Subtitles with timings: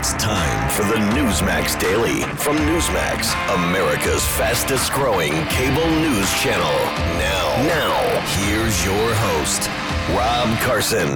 [0.00, 6.72] It's time for the Newsmax Daily from Newsmax, America's fastest growing cable news channel.
[7.20, 9.68] Now, now, here's your host,
[10.16, 11.10] Rob Carson.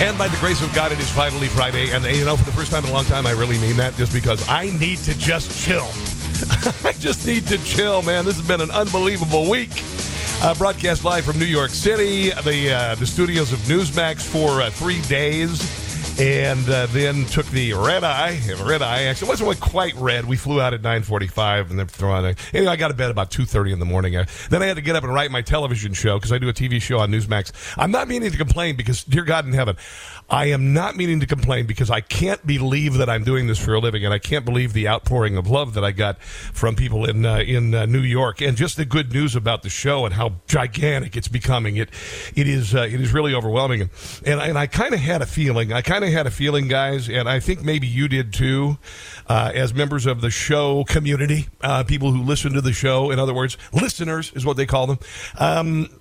[0.00, 1.90] And by the grace of God, it is finally Friday.
[1.90, 3.96] And, you know, for the first time in a long time, I really mean that
[3.96, 5.88] just because I need to just chill.
[6.84, 8.24] I just need to chill, man.
[8.24, 9.72] This has been an unbelievable week.
[10.42, 14.70] Uh, broadcast live from New York City, the uh, the studios of Newsmax for uh,
[14.70, 18.38] three days, and uh, then took the red eye.
[18.62, 20.24] Red eye actually wasn't quite red.
[20.24, 22.36] We flew out at nine forty five, and then threw on.
[22.52, 24.14] Anyway, I got to bed about two thirty in the morning.
[24.14, 26.48] Uh, then I had to get up and write my television show because I do
[26.48, 27.74] a TV show on Newsmax.
[27.76, 29.76] I'm not meaning to complain because, dear God in heaven,
[30.28, 33.74] I am not meaning to complain because I can't believe that I'm doing this for
[33.74, 37.08] a living, and I can't believe the outpouring of love that I got from people
[37.08, 40.14] in uh, in uh, New York, and just the good news about the show and
[40.14, 41.76] how gigantic it's becoming.
[41.76, 41.90] It
[42.34, 45.72] it is uh, it is really overwhelming, and and, I kind of had a feeling.
[45.72, 48.78] I kind of had a feeling, guys, and I think maybe you did too,
[49.28, 53.10] uh, as members of the show community, uh, people who listen to the show.
[53.10, 54.98] In other words, listeners is what they call them.
[55.38, 56.00] Um,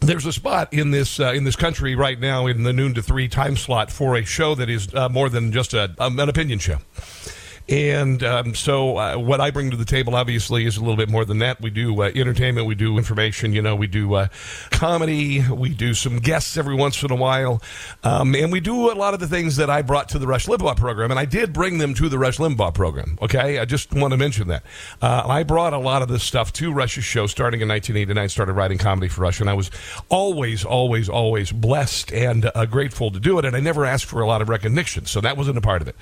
[0.00, 3.02] there's a spot in this uh, in this country right now in the noon to
[3.02, 6.28] three time slot for a show that is uh, more than just a, um, an
[6.28, 6.78] opinion show.
[7.68, 11.10] And um, so, uh, what I bring to the table, obviously, is a little bit
[11.10, 11.60] more than that.
[11.60, 14.28] We do uh, entertainment, we do information, you know, we do uh,
[14.70, 17.62] comedy, we do some guests every once in a while,
[18.04, 20.46] um, and we do a lot of the things that I brought to the Rush
[20.46, 21.10] Limbaugh program.
[21.10, 23.58] And I did bring them to the Rush Limbaugh program, okay?
[23.58, 24.62] I just want to mention that.
[25.02, 28.54] Uh, I brought a lot of this stuff to Rush's show starting in 1989, started
[28.54, 29.70] writing comedy for Rush, and I was
[30.08, 33.44] always, always, always blessed and uh, grateful to do it.
[33.44, 35.88] And I never asked for a lot of recognition, so that wasn't a part of
[35.88, 35.96] it.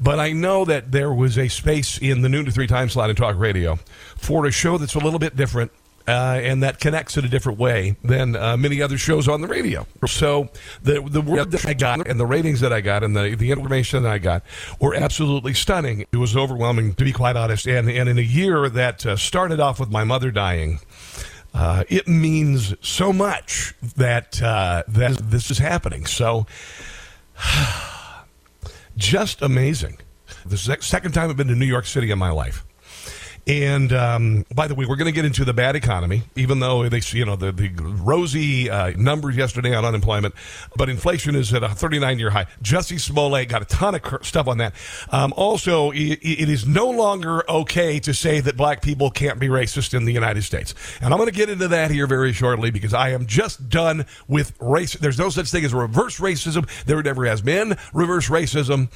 [0.00, 3.10] But I know that there was a space in the noon to three time slot
[3.10, 3.76] in talk radio
[4.16, 5.72] for a show that's a little bit different.
[6.08, 9.46] Uh, and that connects in a different way than uh, many other shows on the
[9.46, 9.86] radio.
[10.08, 10.48] So
[10.82, 13.52] the the word that I got and the ratings that I got and the, the
[13.52, 14.42] information that I got
[14.80, 16.06] were absolutely stunning.
[16.10, 17.66] It was overwhelming, to be quite honest.
[17.68, 20.80] And and in a year that uh, started off with my mother dying.
[21.52, 26.06] Uh, it means so much that uh, that this is happening.
[26.06, 26.46] So,
[28.96, 29.98] just amazing.
[30.46, 32.64] The second time I've been to New York City in my life.
[33.46, 36.88] And um, by the way, we're going to get into the bad economy, even though
[36.88, 40.34] they, you know, the, the rosy uh, numbers yesterday on unemployment,
[40.76, 42.46] but inflation is at a 39 year high.
[42.62, 44.74] Jussie Smollett got a ton of stuff on that.
[45.10, 49.48] Um, also, it, it is no longer okay to say that black people can't be
[49.48, 50.74] racist in the United States.
[51.00, 54.06] And I'm going to get into that here very shortly because I am just done
[54.28, 54.92] with race.
[54.94, 56.68] There's no such thing as reverse racism.
[56.84, 58.88] There never has been reverse racism.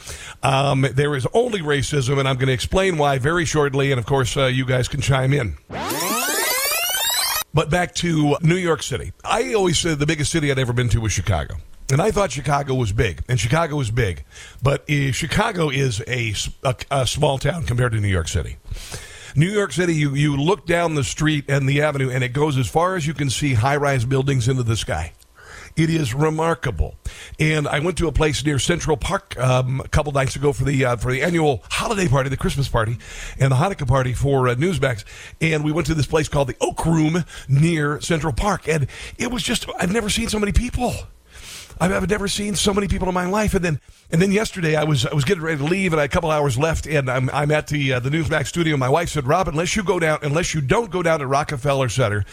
[0.43, 3.91] Um, there is only racism, and I'm going to explain why very shortly.
[3.91, 5.57] And of course, uh, you guys can chime in.
[7.53, 9.13] But back to New York City.
[9.25, 11.57] I always said the biggest city I'd ever been to was Chicago.
[11.93, 14.25] And I thought Chicago was big, and Chicago is big.
[14.63, 16.35] But uh, Chicago is a,
[16.65, 18.57] a, a small town compared to New York City.
[19.37, 22.57] New York City, you, you look down the street and the avenue, and it goes
[22.57, 25.13] as far as you can see high rise buildings into the sky.
[25.77, 26.95] It is remarkable.
[27.41, 30.63] And I went to a place near Central Park um, a couple nights ago for
[30.63, 32.97] the uh, for the annual holiday party, the Christmas party,
[33.41, 35.05] and the Hanukkah party for uh, Newsmax.
[35.41, 38.87] And we went to this place called the Oak Room near Central Park, and
[39.19, 40.95] it was just I've never seen so many people.
[41.81, 43.55] I've, never seen so many people in my life.
[43.55, 43.81] And then,
[44.11, 46.13] and then yesterday, I was I was getting ready to leave, and I had a
[46.13, 48.77] couple hours left, and I'm I'm at the uh, the Newsmax studio.
[48.77, 51.89] My wife said, "Rob, unless you go down, unless you don't go down to Rockefeller
[51.89, 52.25] Center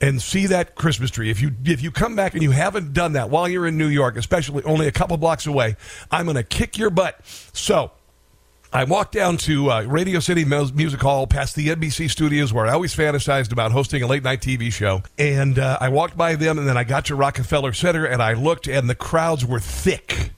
[0.00, 1.30] and see that Christmas tree.
[1.30, 3.88] If you if you come back and you haven't done that while you're in New
[3.88, 5.76] York, especially only a couple blocks away,
[6.10, 7.20] I'm going to kick your butt.
[7.52, 7.92] So.
[8.72, 12.72] I walked down to uh, Radio City Music Hall past the NBC studios where I
[12.72, 15.04] always fantasized about hosting a late night TV show.
[15.16, 18.32] And uh, I walked by them and then I got to Rockefeller Center and I
[18.32, 20.32] looked and the crowds were thick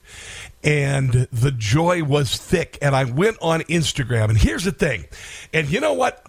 [0.63, 2.77] and the joy was thick.
[2.79, 4.29] And I went on Instagram.
[4.29, 5.05] And here's the thing.
[5.51, 6.23] And you know what?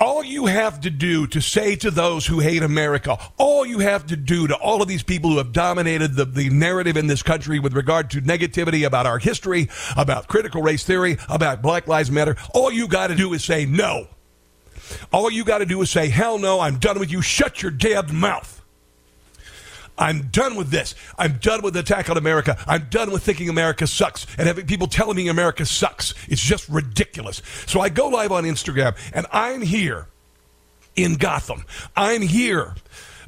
[0.00, 4.06] All you have to do to say to those who hate America, all you have
[4.06, 7.20] to do to all of these people who have dominated the, the narrative in this
[7.20, 12.12] country with regard to negativity about our history, about critical race theory, about Black Lives
[12.12, 14.06] Matter, all you got to do is say no.
[15.12, 17.20] All you got to do is say, hell no, I'm done with you.
[17.20, 18.57] Shut your damn mouth.
[19.98, 20.94] I'm done with this.
[21.18, 22.56] I'm done with the attack on America.
[22.66, 26.14] I'm done with thinking America sucks and having people telling me America sucks.
[26.28, 27.42] It's just ridiculous.
[27.66, 30.06] So I go live on Instagram and I'm here
[30.96, 31.64] in Gotham.
[31.96, 32.74] I'm here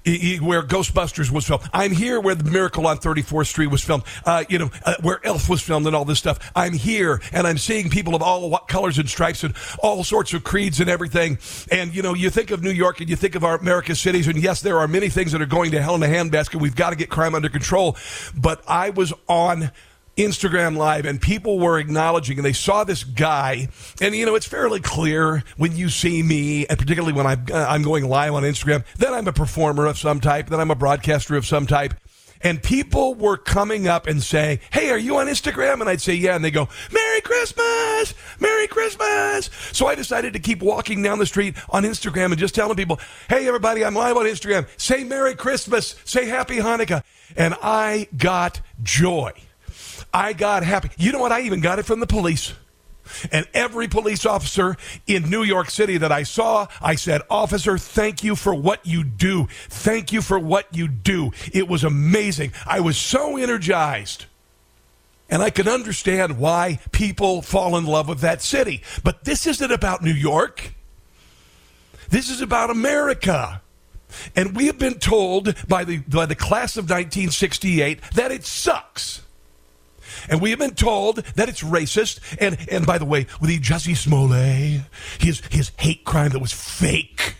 [0.04, 1.64] where Ghostbusters was filmed.
[1.72, 4.04] I'm here where the Miracle on 34th Street was filmed.
[4.24, 6.38] Uh, you know, uh, where Elf was filmed and all this stuff.
[6.54, 10.44] I'm here and I'm seeing people of all colors and stripes and all sorts of
[10.44, 11.38] creeds and everything.
[11.70, 14.26] And, you know, you think of New York and you think of our America's cities.
[14.26, 16.60] And yes, there are many things that are going to hell in a handbasket.
[16.60, 17.96] We've got to get crime under control.
[18.34, 19.70] But I was on
[20.16, 23.68] Instagram Live, and people were acknowledging, and they saw this guy.
[24.00, 27.66] And you know, it's fairly clear when you see me, and particularly when I'm, uh,
[27.68, 30.74] I'm going live on Instagram, that I'm a performer of some type, that I'm a
[30.74, 31.94] broadcaster of some type.
[32.42, 35.80] And people were coming up and saying, Hey, are you on Instagram?
[35.80, 36.36] And I'd say, Yeah.
[36.36, 38.14] And they go, Merry Christmas!
[38.38, 39.50] Merry Christmas!
[39.72, 42.98] So I decided to keep walking down the street on Instagram and just telling people,
[43.28, 44.66] Hey, everybody, I'm live on Instagram.
[44.78, 45.96] Say Merry Christmas.
[46.04, 47.02] Say Happy Hanukkah.
[47.36, 49.32] And I got joy.
[50.12, 50.90] I got happy.
[50.96, 51.32] You know what?
[51.32, 52.54] I even got it from the police.
[53.32, 54.76] And every police officer
[55.06, 59.04] in New York City that I saw, I said, Officer, thank you for what you
[59.04, 59.48] do.
[59.68, 61.32] Thank you for what you do.
[61.52, 62.52] It was amazing.
[62.66, 64.26] I was so energized.
[65.28, 68.82] And I can understand why people fall in love with that city.
[69.04, 70.74] But this isn't about New York.
[72.08, 73.62] This is about America.
[74.34, 79.22] And we have been told by the, by the class of 1968 that it sucks.
[80.28, 82.20] And we have been told that it's racist.
[82.40, 84.82] And, and by the way, with the Jussie Smollett,
[85.18, 87.36] his, his hate crime that was fake.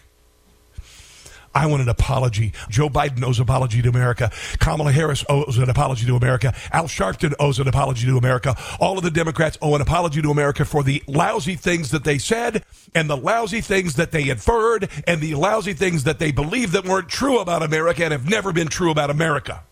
[1.55, 2.53] I want an apology.
[2.69, 4.31] Joe Biden owes an apology to America.
[4.61, 6.55] Kamala Harris owes an apology to America.
[6.73, 8.57] Al Sharpton owes an apology to America.
[8.79, 12.19] All of the Democrats owe an apology to America for the lousy things that they
[12.19, 16.73] said and the lousy things that they inferred and the lousy things that they believed
[16.73, 19.65] that weren't true about America and have never been true about America.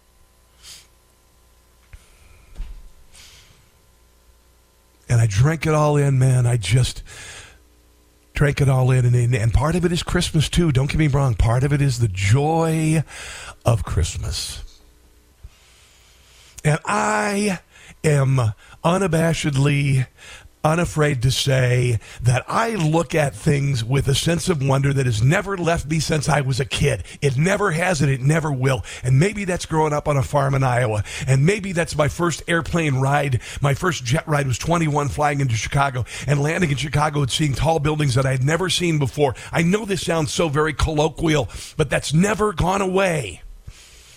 [5.09, 6.47] And I drank it all in, man.
[6.47, 7.03] I just
[8.35, 9.05] drank it all in.
[9.05, 10.73] And, and part of it is Christmas, too.
[10.73, 11.35] Don't get me wrong.
[11.35, 13.03] Part of it is the joy
[13.65, 14.63] of Christmas.
[16.65, 17.61] And I
[18.05, 18.53] am
[18.85, 20.07] unabashedly
[20.69, 25.23] unafraid to say that I look at things with a sense of wonder that has
[25.23, 27.05] never left me since I was a kid.
[27.23, 28.85] It never has and it never will.
[29.03, 31.05] And maybe that's growing up on a farm in Iowa.
[31.27, 33.41] And maybe that's my first airplane ride.
[33.61, 37.55] My first jet ride was 21 flying into Chicago and landing in Chicago and seeing
[37.55, 39.35] tall buildings that I had never seen before.
[39.51, 43.43] I know this sounds so very colloquial, but that's never gone away.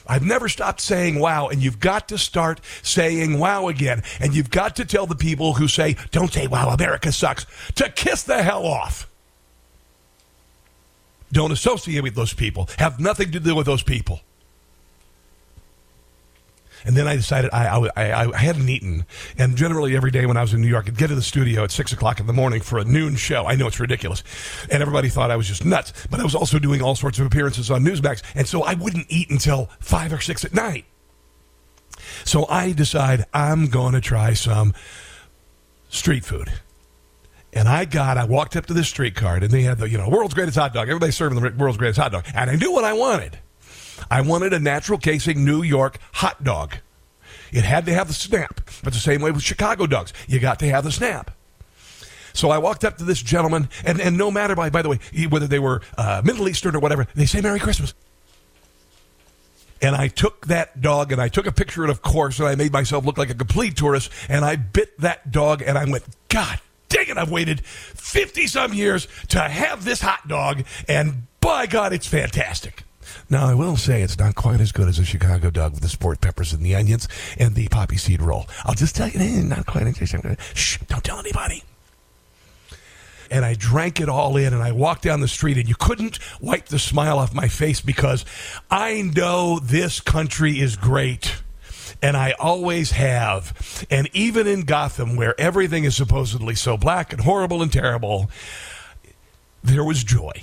[0.08, 4.04] I've never stopped saying wow, and you've got to start saying wow again.
[4.20, 7.46] And you've got to tell the people who say, don't say wow, America sucks,
[7.76, 9.08] to kiss the hell off.
[11.32, 12.70] Don't associate with those people.
[12.78, 14.22] Have nothing to do with those people.
[16.86, 19.06] And then I decided I, I, I, hadn't eaten.
[19.38, 21.64] And generally, every day when I was in New York, I'd get to the studio
[21.64, 23.46] at 6 o'clock in the morning for a noon show.
[23.46, 24.24] I know it's ridiculous.
[24.70, 25.94] And everybody thought I was just nuts.
[26.10, 28.22] But I was also doing all sorts of appearances on Newsmax.
[28.36, 30.86] And so I wouldn't eat until 5 or 6 at night.
[32.26, 34.74] So I decide I'm going to try some
[35.90, 36.52] street food.
[37.54, 39.98] And I got, I walked up to the street cart and they had the, you
[39.98, 40.88] know, world's greatest hot dog.
[40.88, 42.26] Everybody's serving the world's greatest hot dog.
[42.34, 43.38] And I knew what I wanted.
[44.12, 46.76] I wanted a natural casing New York hot dog.
[47.54, 50.60] It had to have the snap, but the same way with Chicago dogs, you got
[50.60, 51.32] to have the snap.
[52.34, 55.00] So I walked up to this gentleman, and, and no matter by by the way
[55.30, 57.94] whether they were uh, Middle Eastern or whatever, they say Merry Christmas.
[59.82, 62.74] And I took that dog and I took a picture, of course, and I made
[62.74, 64.12] myself look like a complete tourist.
[64.28, 66.60] And I bit that dog, and I went, God
[66.90, 67.18] dang it!
[67.18, 72.84] I've waited fifty some years to have this hot dog, and by God, it's fantastic.
[73.30, 75.90] Now, I will say it's not quite as good as a Chicago dog with the
[75.90, 78.48] sport peppers and the onions and the poppy seed roll.
[78.66, 79.82] I'll just tell you, eh, not quite.
[80.54, 81.64] Shh, don't tell anybody
[83.32, 86.20] and I drank it all in and I walked down the street and you couldn't
[86.42, 88.26] wipe the smile off my face because
[88.70, 91.42] I know this country is great.
[92.04, 93.86] And I always have.
[93.90, 98.30] And even in Gotham, where everything is supposedly so black and horrible and terrible,
[99.64, 100.42] there was joy.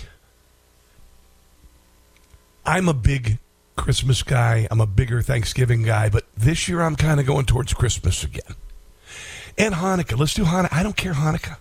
[2.69, 3.39] I'm a big
[3.77, 4.69] Christmas guy.
[4.71, 8.57] I'm a bigger Thanksgiving guy, but this year I'm kind of going towards Christmas again.
[9.57, 10.19] And Hanukkah.
[10.19, 10.69] Let's do Hanukkah.
[10.71, 11.57] I don't care Hanukkah.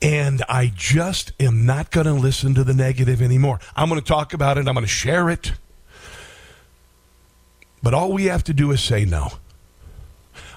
[0.00, 3.58] And I just am not going to listen to the negative anymore.
[3.74, 4.68] I'm going to talk about it.
[4.68, 5.54] I'm going to share it.
[7.82, 9.32] But all we have to do is say no.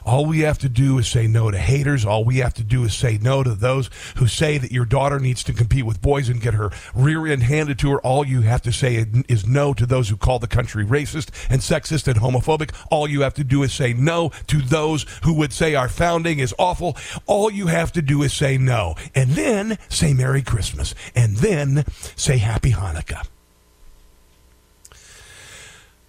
[0.05, 2.05] All we have to do is say no to haters.
[2.05, 5.19] All we have to do is say no to those who say that your daughter
[5.19, 8.01] needs to compete with boys and get her rear end handed to her.
[8.01, 11.61] All you have to say is no to those who call the country racist and
[11.61, 12.73] sexist and homophobic.
[12.91, 16.39] All you have to do is say no to those who would say our founding
[16.39, 16.97] is awful.
[17.25, 18.95] All you have to do is say no.
[19.15, 20.93] And then say Merry Christmas.
[21.15, 23.27] And then say Happy Hanukkah.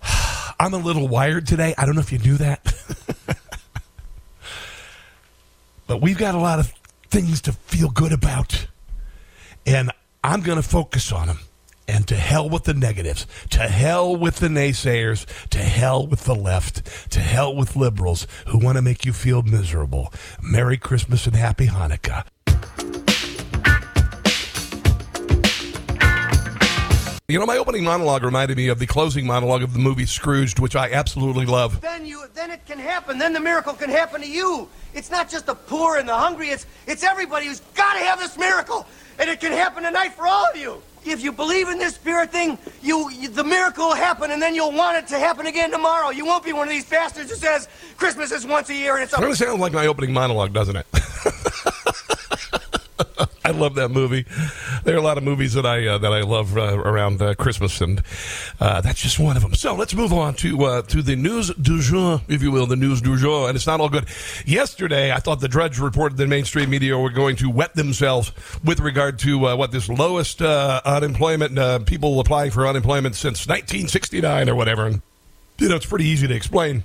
[0.60, 1.74] I'm a little wired today.
[1.76, 2.74] I don't know if you knew that.
[5.86, 6.72] but we've got a lot of
[7.10, 8.66] things to feel good about.
[9.66, 9.90] And
[10.22, 11.38] I'm going to focus on them.
[11.86, 16.34] And to hell with the negatives, to hell with the naysayers, to hell with the
[16.34, 20.10] left, to hell with liberals who want to make you feel miserable.
[20.40, 22.24] Merry Christmas and Happy Hanukkah.
[27.26, 30.58] You know, my opening monologue reminded me of the closing monologue of the movie Scrooged,
[30.58, 31.80] which I absolutely love.
[31.80, 33.16] Then you, then it can happen.
[33.16, 34.68] Then the miracle can happen to you.
[34.92, 36.48] It's not just the poor and the hungry.
[36.50, 38.86] It's it's everybody who's got to have this miracle,
[39.18, 40.82] and it can happen tonight for all of you.
[41.06, 44.54] If you believe in this spirit thing, you, you the miracle will happen, and then
[44.54, 46.10] you'll want it to happen again tomorrow.
[46.10, 49.02] You won't be one of these bastards who says Christmas is once a year and
[49.02, 49.14] it's.
[49.14, 50.86] It really sounds like my opening monologue, doesn't it?
[53.44, 54.24] I love that movie.
[54.84, 57.34] There are a lot of movies that I uh, that I love uh, around uh,
[57.34, 58.02] Christmas, and
[58.60, 59.54] uh, that's just one of them.
[59.54, 62.76] So let's move on to uh, to the news du jour, if you will, the
[62.76, 64.06] news du jour, and it's not all good.
[64.46, 68.32] Yesterday, I thought the Drudge reported that mainstream media were going to wet themselves
[68.62, 74.54] with regard to uh, what this lowest unemployment people applying for unemployment since 1969 or
[74.54, 74.86] whatever.
[74.86, 75.02] And
[75.58, 76.84] you know, it's pretty easy to explain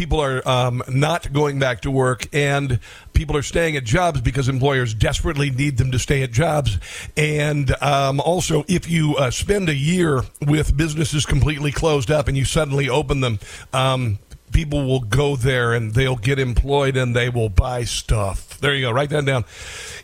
[0.00, 2.80] people are um, not going back to work and
[3.12, 6.78] people are staying at jobs because employers desperately need them to stay at jobs.
[7.18, 12.36] And um, also, if you uh, spend a year with businesses completely closed up and
[12.38, 13.40] you suddenly open them,
[13.74, 14.18] um,
[14.52, 18.58] people will go there and they'll get employed and they will buy stuff.
[18.58, 18.92] There you go.
[18.92, 19.44] Write that down.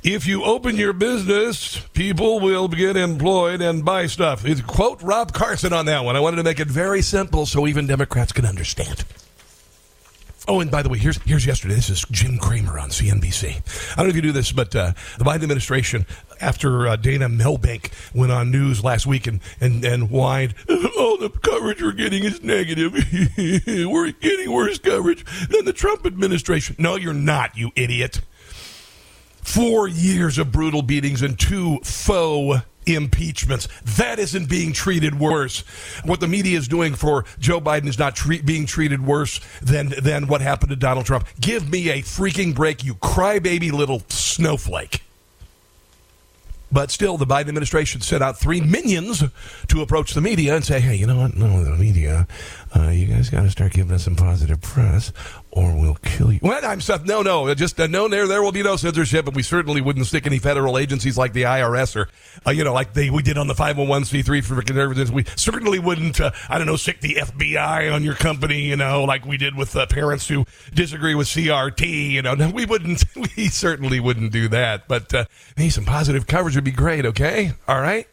[0.03, 4.45] If you open your business, people will get employed and buy stuff.
[4.45, 6.17] It's quote Rob Carson on that one.
[6.17, 9.03] I wanted to make it very simple so even Democrats can understand.
[10.49, 11.75] Oh, and by the way, here's here's yesterday.
[11.75, 13.93] This is Jim Cramer on CNBC.
[13.93, 16.07] I don't know if you do this, but uh, the Biden administration,
[16.41, 21.31] after uh, Dana Milbank went on news last week and and and whined, all the
[21.43, 22.93] coverage we're getting is negative.
[23.91, 28.21] we're getting worse coverage than the Trump administration." No, you're not, you idiot.
[29.43, 33.69] Four years of brutal beatings and two faux impeachments.
[33.97, 35.61] That isn't being treated worse.
[36.05, 39.95] What the media is doing for Joe Biden is not tre- being treated worse than
[40.03, 41.27] than what happened to Donald Trump.
[41.41, 45.06] Give me a freaking break, you crybaby little snowflake.
[46.71, 49.23] But still, the Biden administration sent out three minions
[49.69, 51.37] to approach the media and say, hey, you know what?
[51.37, 52.27] No, the media,
[52.75, 55.13] uh, you guys got to start giving us some positive press
[55.57, 56.39] or we'll kill you.
[56.41, 56.65] What?
[56.65, 57.07] I'm Seth.
[57.07, 58.09] No, no, just uh, no.
[58.09, 61.33] There, there will be no censorship, and we certainly wouldn't stick any federal agencies like
[61.33, 62.09] the IRS or,
[62.47, 65.11] uh, you know, like they we did on the 501c3 for conservatives.
[65.11, 69.05] We certainly wouldn't, uh, I don't know, stick the FBI on your company, you know,
[69.05, 70.45] like we did with uh, parents who
[70.75, 72.11] disagree with CRT.
[72.11, 73.05] You know, no, we wouldn't.
[73.37, 74.89] We certainly wouldn't do that.
[74.89, 75.25] But uh,
[75.57, 77.07] hey, some positive coverage would be great.
[77.07, 78.09] Okay, all right.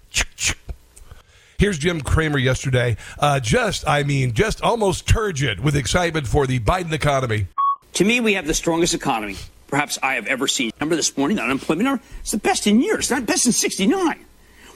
[1.57, 2.97] Here's Jim Cramer yesterday.
[3.17, 7.47] Uh, just, I mean, just almost turgid with excitement for the Biden economy.
[7.93, 9.37] To me, we have the strongest economy
[9.73, 10.69] perhaps I have ever seen.
[10.79, 12.03] Remember this morning, the unemployment number?
[12.19, 13.09] It's the best in years.
[13.09, 14.23] Not best in 69.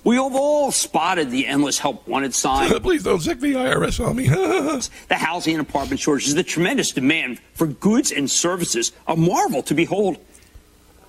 [0.04, 2.68] We have all spotted the endless help wanted sign.
[2.82, 4.28] Please don't sick the IRS on me.
[5.08, 9.76] the housing and apartment shortages, the tremendous demand for goods and services, a marvel to
[9.76, 10.18] behold.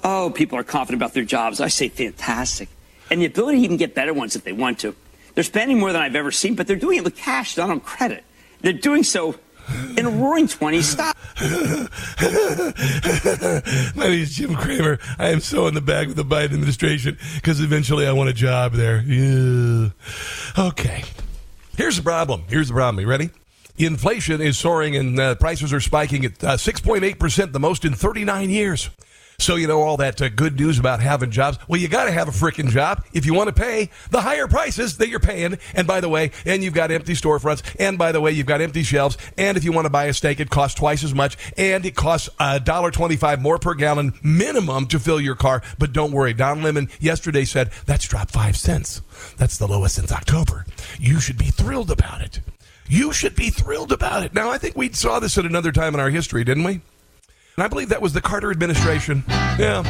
[0.04, 1.60] Oh, people are confident about their jobs.
[1.60, 2.68] I say fantastic.
[3.10, 4.94] And the ability to even get better ones if they want to.
[5.34, 7.80] They're spending more than I've ever seen, but they're doing it with cash, not on
[7.80, 8.24] credit.
[8.60, 9.36] They're doing so
[9.96, 11.16] in a roaring 20 stop.
[11.40, 11.88] My
[14.08, 14.98] name is Jim Cramer.
[15.18, 18.32] I am so in the bag with the Biden administration because eventually I want a
[18.32, 19.02] job there.
[19.02, 19.90] Yeah.
[20.58, 21.04] Okay.
[21.76, 22.44] Here's the problem.
[22.48, 23.00] Here's the problem.
[23.00, 23.30] You ready?
[23.76, 28.50] Inflation is soaring and uh, prices are spiking at uh, 6.8%, the most in 39
[28.50, 28.90] years.
[29.40, 31.60] So, you know, all that uh, good news about having jobs.
[31.68, 34.48] Well, you got to have a freaking job if you want to pay the higher
[34.48, 35.58] prices that you're paying.
[35.74, 37.62] And by the way, and you've got empty storefronts.
[37.78, 39.16] And by the way, you've got empty shelves.
[39.36, 41.38] And if you want to buy a steak, it costs twice as much.
[41.56, 45.62] And it costs a dollar twenty-five more per gallon minimum to fill your car.
[45.78, 46.34] But don't worry.
[46.34, 49.02] Don Lemon yesterday said that's dropped five cents.
[49.36, 50.66] That's the lowest since October.
[50.98, 52.40] You should be thrilled about it.
[52.88, 54.34] You should be thrilled about it.
[54.34, 56.80] Now, I think we saw this at another time in our history, didn't we?
[57.58, 59.24] And I believe that was the Carter administration.
[59.26, 59.82] Yeah.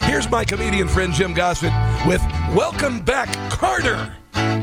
[0.00, 1.72] Here's my comedian friend Jim Gossett
[2.04, 2.20] with
[2.52, 4.12] Welcome Back, Carter,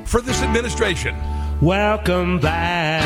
[0.06, 1.16] for this administration.
[1.62, 3.02] Welcome back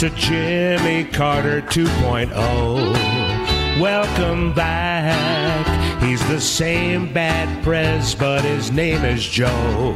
[0.00, 3.80] to Jimmy Carter 2.0.
[3.80, 6.02] Welcome back.
[6.02, 9.94] He's the same bad prez, but his name is Joe.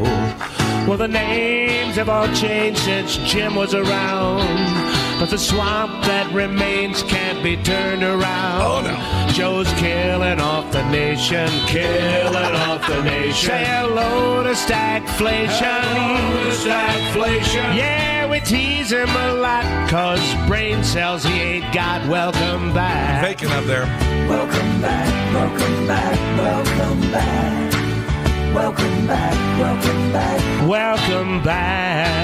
[0.86, 4.81] Well, the names have all changed since Jim was around.
[5.22, 8.60] But the swamp that remains can't be turned around.
[8.60, 9.32] Oh, no.
[9.32, 13.50] Joe's killing off the nation, killing off the nation.
[13.50, 15.78] Say hello to stagflation.
[15.78, 17.76] Hello to stagflation.
[17.76, 22.04] Yeah, we tease him a lot, cause brain cells he ain't got.
[22.08, 23.22] Welcome back.
[23.22, 23.86] Faking up there.
[24.28, 27.72] Welcome back, welcome back, welcome back.
[28.52, 30.68] Welcome back, welcome back.
[30.68, 32.21] Welcome back.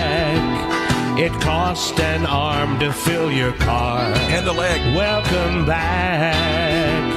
[1.18, 4.02] It cost an arm to fill your car.
[4.30, 4.94] And a leg.
[4.94, 7.08] Welcome back.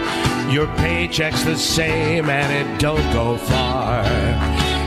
[0.52, 4.04] Your paycheck's the same and it don't go far.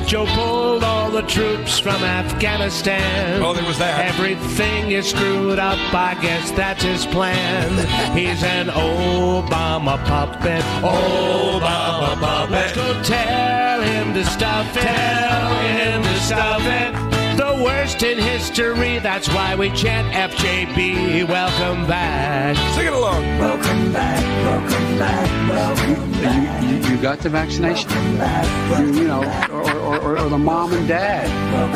[0.04, 3.40] Joe pulled all the troops from Afghanistan.
[3.40, 4.04] Oh, there was that.
[4.04, 5.78] Everything is screwed up.
[5.94, 7.70] I guess that's his plan.
[8.18, 10.64] He's an Obama puppet.
[10.82, 12.50] Obama puppet.
[12.50, 14.80] Let's go tell him to stop it.
[14.80, 17.03] Tell him to stop it.
[17.64, 18.98] The worst in history.
[18.98, 21.26] That's why we chant FJB.
[21.26, 22.58] Welcome back.
[22.74, 23.22] Sing it along.
[23.38, 26.62] Welcome back, welcome back, welcome back.
[26.62, 27.88] You, you, you got the vaccination.
[27.90, 31.26] You, you know, or, or, or, or the mom and dad,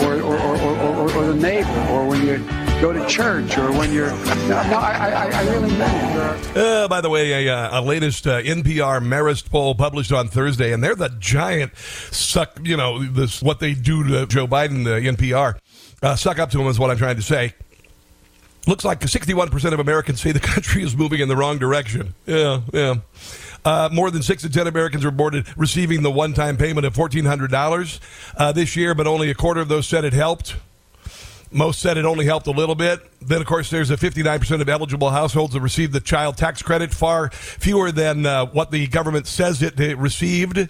[0.02, 2.36] or, or, or, or, or, or the neighbor, or when you
[2.82, 4.10] go to church, or when you're.
[4.10, 5.80] No, no I, I, I really mean.
[6.54, 10.74] Uh, by the way, a, uh, a latest uh, NPR Marist poll published on Thursday,
[10.74, 12.58] and they're the giant suck.
[12.62, 14.84] You know, this what they do to Joe Biden.
[14.84, 15.58] the NPR
[16.02, 17.54] uh, suck up to him is what I'm trying to say.
[18.66, 22.14] Looks like 61% of Americans say the country is moving in the wrong direction.
[22.26, 22.96] Yeah, yeah.
[23.64, 28.00] Uh, more than six in ten Americans reported receiving the one-time payment of $1,400
[28.36, 30.56] uh, this year, but only a quarter of those said it helped.
[31.50, 33.00] Most said it only helped a little bit.
[33.22, 36.92] Then, of course, there's a 59% of eligible households that received the child tax credit,
[36.92, 40.68] far fewer than uh, what the government says it received.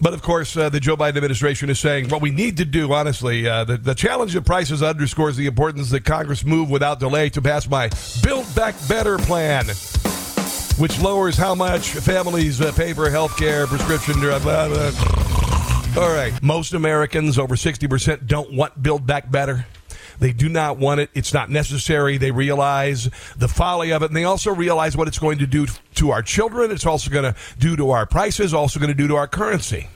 [0.00, 2.92] But of course, uh, the Joe Biden administration is saying what we need to do,
[2.92, 7.30] honestly, uh, the, the challenge of prices underscores the importance that Congress move without delay
[7.30, 7.90] to pass my
[8.22, 9.66] Build Back Better plan,
[10.78, 14.92] which lowers how much families uh, pay for health care, prescription drug, blah, blah.
[15.96, 16.34] All right.
[16.42, 19.64] Most Americans, over 60%, don't want Build Back Better.
[20.18, 21.10] They do not want it.
[21.14, 22.16] It's not necessary.
[22.16, 25.66] They realize the folly of it, and they also realize what it's going to do
[25.96, 26.70] to our children.
[26.70, 29.88] It's also going to do to our prices, also going to do to our currency.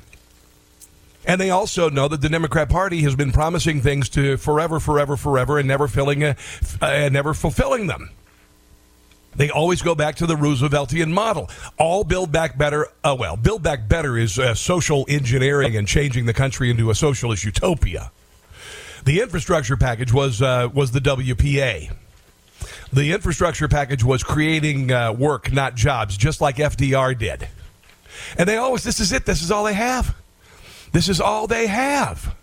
[1.27, 5.17] And they also know that the Democrat Party has been promising things to forever, forever,
[5.17, 6.35] forever, and never filling, uh,
[6.81, 8.11] uh, never fulfilling them.
[9.37, 11.49] They always go back to the Rooseveltian model.
[11.79, 12.89] All Build Back Better.
[13.05, 16.95] Oh well, Build Back Better is uh, social engineering and changing the country into a
[16.95, 18.11] socialist utopia.
[19.05, 21.95] The infrastructure package was uh, was the WPA.
[22.93, 27.49] The infrastructure package was creating uh, work, not jobs, just like FDR did.
[28.37, 29.27] And they always, this is it.
[29.27, 30.17] This is all they have.
[30.93, 32.35] This is all they have.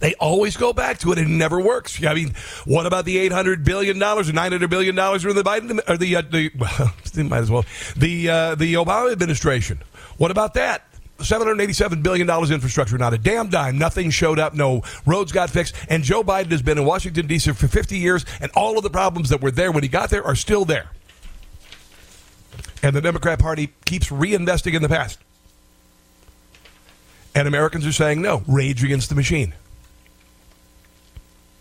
[0.00, 1.18] They always go back to it.
[1.18, 2.02] It never works.
[2.02, 5.36] I mean, what about the eight hundred billion dollars or nine hundred billion dollars in
[5.36, 6.92] the Biden or the uh, the well,
[7.28, 9.80] might as well the uh, the Obama administration?
[10.16, 10.89] What about that?
[11.20, 13.78] $787 billion infrastructure, not a damn dime.
[13.78, 14.54] Nothing showed up.
[14.54, 15.74] No roads got fixed.
[15.88, 17.52] And Joe Biden has been in Washington, D.C.
[17.52, 20.24] for 50 years, and all of the problems that were there when he got there
[20.24, 20.90] are still there.
[22.82, 25.18] And the Democrat Party keeps reinvesting in the past.
[27.34, 29.54] And Americans are saying no, rage against the machine.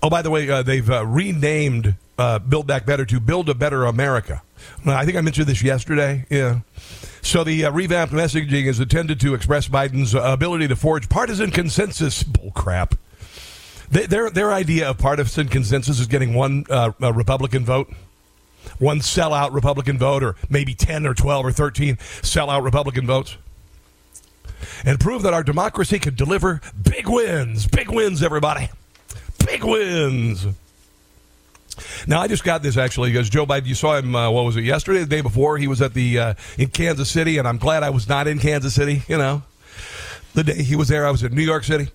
[0.02, 3.54] Oh, by the way, uh, they've uh, renamed uh, Build Back Better to Build a
[3.54, 4.41] Better America.
[4.86, 6.26] I think I mentioned this yesterday.
[6.30, 6.60] Yeah.
[7.22, 11.52] So the uh, revamped messaging is intended to express Biden's uh, ability to forge partisan
[11.52, 12.24] consensus.
[12.24, 12.95] Bull crap.
[13.91, 17.91] They, their their idea of partisan consensus is getting one uh, Republican vote,
[18.78, 23.36] one sellout Republican vote, or maybe ten or twelve or thirteen sellout Republican votes,
[24.86, 27.67] and prove that our democracy could deliver big wins.
[27.67, 28.69] Big wins, everybody.
[29.45, 30.45] Big wins.
[32.08, 33.65] Now I just got this actually because Joe Biden.
[33.65, 34.15] You saw him.
[34.15, 34.63] Uh, what was it?
[34.63, 37.84] Yesterday, the day before, he was at the uh, in Kansas City, and I'm glad
[37.84, 39.04] I was not in Kansas City.
[39.08, 39.44] You know,
[40.34, 41.89] the day he was there, I was in New York City,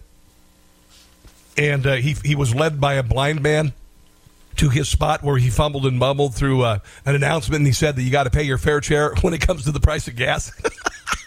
[1.56, 3.72] and uh, he he was led by a blind man
[4.56, 7.96] to his spot where he fumbled and mumbled through uh, an announcement, and he said
[7.96, 10.16] that you got to pay your fair share when it comes to the price of
[10.16, 10.52] gas.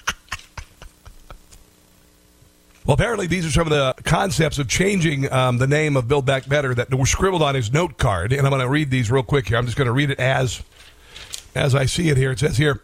[2.88, 6.26] Well, apparently, these are some of the concepts of changing um, the name of Build
[6.26, 8.32] Back Better that were scribbled on his note card.
[8.32, 9.58] And I'm going to read these real quick here.
[9.58, 10.64] I'm just going to read it as
[11.54, 12.32] as I see it here.
[12.32, 12.82] It says here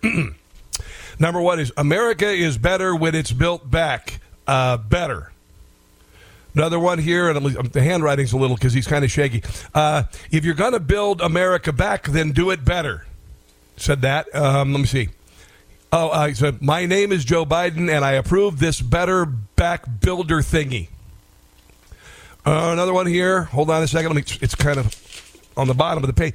[1.20, 5.32] number one is America is better when it's built back uh, better.
[6.54, 9.42] Another one here, and the handwriting's a little because he's kind of shaky.
[9.74, 13.06] Uh, if you're going to build America back, then do it better.
[13.78, 14.36] Said that.
[14.36, 15.08] Um, let me see.
[15.94, 19.28] Oh, uh, he said, My name is Joe Biden, and I approve this better
[19.63, 20.89] back builder thingy.
[22.45, 23.43] Uh, another one here.
[23.43, 24.13] Hold on a second.
[24.13, 24.93] Let me, it's kind of
[25.56, 26.34] on the bottom of the page.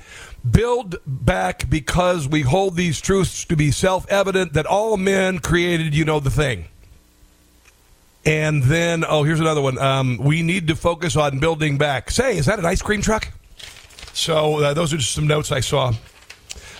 [0.50, 5.94] Build back because we hold these truths to be self evident that all men created,
[5.94, 6.68] you know, the thing.
[8.24, 9.76] And then, oh, here's another one.
[9.76, 12.10] Um, we need to focus on building back.
[12.10, 13.30] Say, is that an ice cream truck?
[14.14, 15.92] So uh, those are just some notes I saw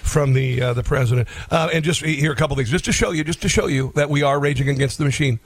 [0.09, 1.29] from the uh, the president.
[1.51, 3.93] Uh, and just here a couple things, just to show you, just to show you
[3.95, 5.41] that we are raging against the machine.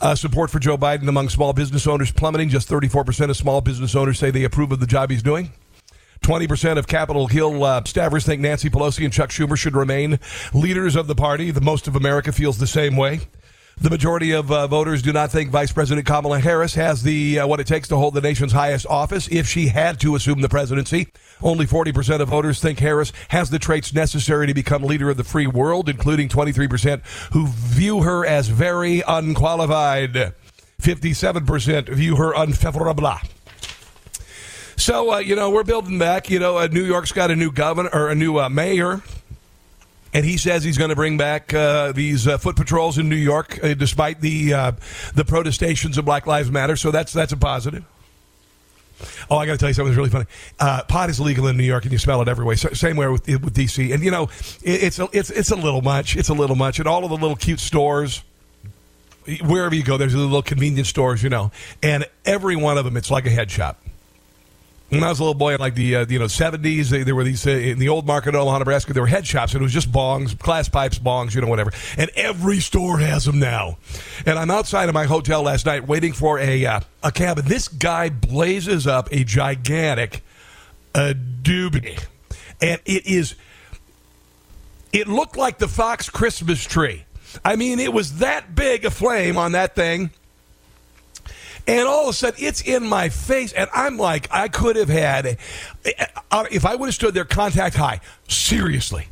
[0.00, 2.48] Uh, support for Joe Biden among small business owners plummeting.
[2.48, 5.52] Just 34 percent of small business owners say they approve of the job he's doing.
[6.22, 10.18] 20% of Capitol Hill uh, staffers think Nancy Pelosi and Chuck Schumer should remain
[10.54, 11.50] leaders of the party.
[11.50, 13.20] The most of America feels the same way.
[13.78, 17.46] The majority of uh, voters do not think Vice President Kamala Harris has the uh,
[17.46, 20.48] what it takes to hold the nation's highest office if she had to assume the
[20.48, 21.08] presidency.
[21.42, 25.24] Only 40% of voters think Harris has the traits necessary to become leader of the
[25.24, 30.32] free world, including 23% who view her as very unqualified.
[30.80, 33.12] 57% view her unfavorable.
[34.76, 36.30] So, uh, you know, we're building back.
[36.30, 39.02] You know, uh, New York's got a new governor or a new uh, mayor
[40.16, 43.16] and he says he's going to bring back uh, these uh, foot patrols in New
[43.16, 44.72] York, uh, despite the uh,
[45.14, 46.74] the protestations of Black Lives Matter.
[46.74, 47.84] So that's that's a positive.
[49.28, 50.24] Oh, I got to tell you something that's really funny.
[50.58, 52.56] Uh, pot is legal in New York, and you smell it everywhere.
[52.56, 54.30] So, same way with with DC, and you know
[54.62, 56.16] it, it's a, it's it's a little much.
[56.16, 58.22] It's a little much, and all of the little cute stores.
[59.42, 61.50] Wherever you go, there's little convenience stores, you know,
[61.82, 63.76] and every one of them, it's like a head shop
[64.88, 67.24] when I was a little boy in like the uh, you know seventies, there were
[67.24, 68.92] these uh, in the old market in Omaha, Nebraska.
[68.92, 71.72] There were head shops, and it was just bongs, glass pipes, bongs, you know, whatever.
[71.98, 73.78] And every store has them now.
[74.24, 77.48] And I'm outside of my hotel last night waiting for a uh, a cab, and
[77.48, 80.22] this guy blazes up a gigantic
[80.94, 82.02] uh, doobie,
[82.60, 83.34] and it is.
[84.92, 87.04] It looked like the Fox Christmas tree.
[87.44, 90.10] I mean, it was that big a flame on that thing
[91.66, 94.88] and all of a sudden, it's in my face, and I'm like, I could have
[94.88, 95.38] had,
[96.30, 99.08] uh, if I would have stood there contact high, seriously.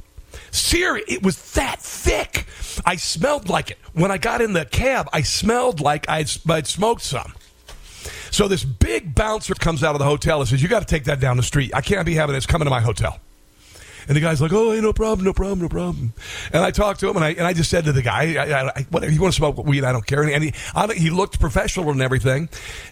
[0.50, 2.46] Serious, it was that thick.
[2.86, 3.78] I smelled like it.
[3.92, 7.32] When I got in the cab, I smelled like I'd, I'd smoked some.
[8.30, 11.04] So this big bouncer comes out of the hotel and says, You got to take
[11.04, 11.72] that down the street.
[11.74, 13.20] I can't be having this coming to my hotel.
[14.08, 16.12] And the guy's like, "Oh, hey, no problem, no problem, no problem."
[16.52, 18.68] And I talked to him, and I and I just said to the guy, I,
[18.68, 21.40] I, "Whatever you want to smoke weed, I don't care." And he I, he looked
[21.40, 22.48] professional and everything,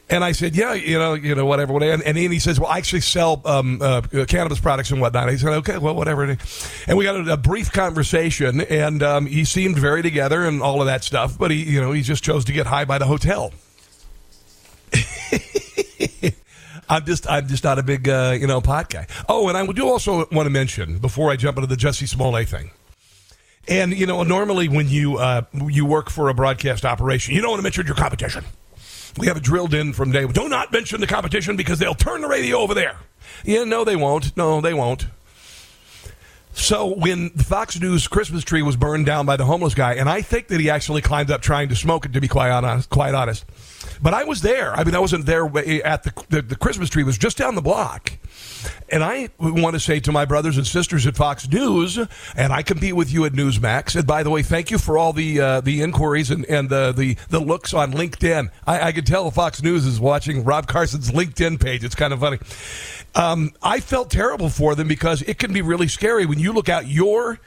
[0.08, 1.94] and I said, "Yeah, you know, you know, whatever." whatever.
[1.94, 5.38] And, and he says, "Well, I actually sell um, uh, cannabis products and whatnot." He
[5.38, 6.24] said, "Okay, well, whatever."
[6.86, 10.80] And we got a, a brief conversation, and um, he seemed very together and all
[10.80, 13.06] of that stuff, but he, you know, he just chose to get high by the
[13.06, 13.52] hotel.
[16.88, 19.06] I'm just I'm just not a big uh, you know pot guy.
[19.28, 22.48] Oh, and I do also want to mention before I jump into the Jussie Smollett
[22.48, 22.70] thing.
[23.68, 27.50] And you know, normally when you uh, you work for a broadcast operation, you don't
[27.50, 28.44] want to mention your competition.
[29.18, 30.26] We have it drilled in from day.
[30.26, 32.96] Do not mention the competition because they'll turn the radio over there.
[33.44, 34.36] Yeah, no, they won't.
[34.36, 35.06] No, they won't.
[36.54, 40.08] So when the Fox News Christmas tree was burned down by the homeless guy, and
[40.08, 42.12] I think that he actually climbed up trying to smoke it.
[42.12, 43.44] To be quite honest, quite honest,
[44.02, 44.74] but I was there.
[44.74, 45.44] I mean, I wasn't there
[45.84, 48.12] at the, the, the Christmas tree was just down the block.
[48.88, 51.98] And I want to say to my brothers and sisters at Fox News,
[52.36, 53.96] and I compete with you at Newsmax.
[53.96, 56.92] And by the way, thank you for all the uh, the inquiries and, and the,
[56.92, 58.50] the, the looks on LinkedIn.
[58.66, 61.84] I, I can tell Fox News is watching Rob Carson's LinkedIn page.
[61.84, 62.38] It's kind of funny.
[63.14, 66.68] Um, I felt terrible for them because it can be really scary when you look
[66.68, 67.40] out your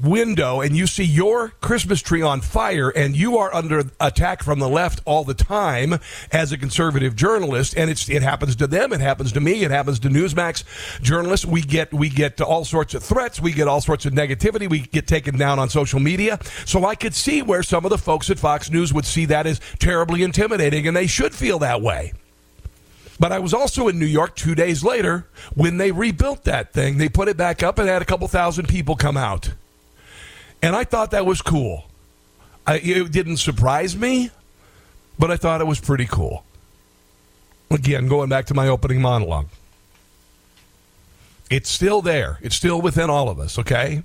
[0.00, 4.58] window and you see your Christmas tree on fire and you are under attack from
[4.58, 5.98] the left all the time
[6.32, 9.70] as a conservative journalist and it's it happens to them it happens to me it
[9.70, 10.64] happens to Newsmax
[11.00, 14.68] journalists we get we get all sorts of threats we get all sorts of negativity
[14.68, 17.98] we get taken down on social media so I could see where some of the
[17.98, 21.80] folks at Fox News would see that as terribly intimidating and they should feel that
[21.80, 22.12] way
[23.18, 26.98] but I was also in New York two days later when they rebuilt that thing.
[26.98, 29.52] They put it back up and had a couple thousand people come out.
[30.62, 31.84] And I thought that was cool.
[32.66, 34.30] I, it didn't surprise me,
[35.18, 36.44] but I thought it was pretty cool.
[37.70, 39.46] Again, going back to my opening monologue.
[41.50, 42.38] It's still there.
[42.42, 44.02] It's still within all of us, okay?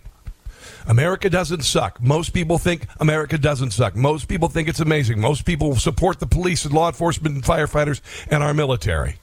[0.88, 2.02] America doesn't suck.
[2.02, 3.96] Most people think America doesn't suck.
[3.96, 5.20] Most people think it's amazing.
[5.20, 9.16] Most people support the police and law enforcement and firefighters and our military.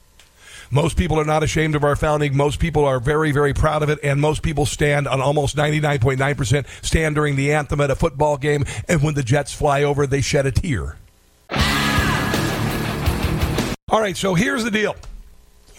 [0.71, 2.37] Most people are not ashamed of our founding.
[2.37, 3.99] Most people are very, very proud of it.
[4.03, 8.65] And most people stand on almost 99.9% stand during the anthem at a football game.
[8.87, 10.97] And when the Jets fly over, they shed a tear.
[13.91, 14.95] All right, so here's the deal.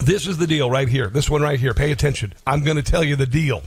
[0.01, 1.09] This is the deal right here.
[1.09, 1.75] This one right here.
[1.75, 2.35] Pay attention.
[2.45, 3.63] I'm going to tell you the deal.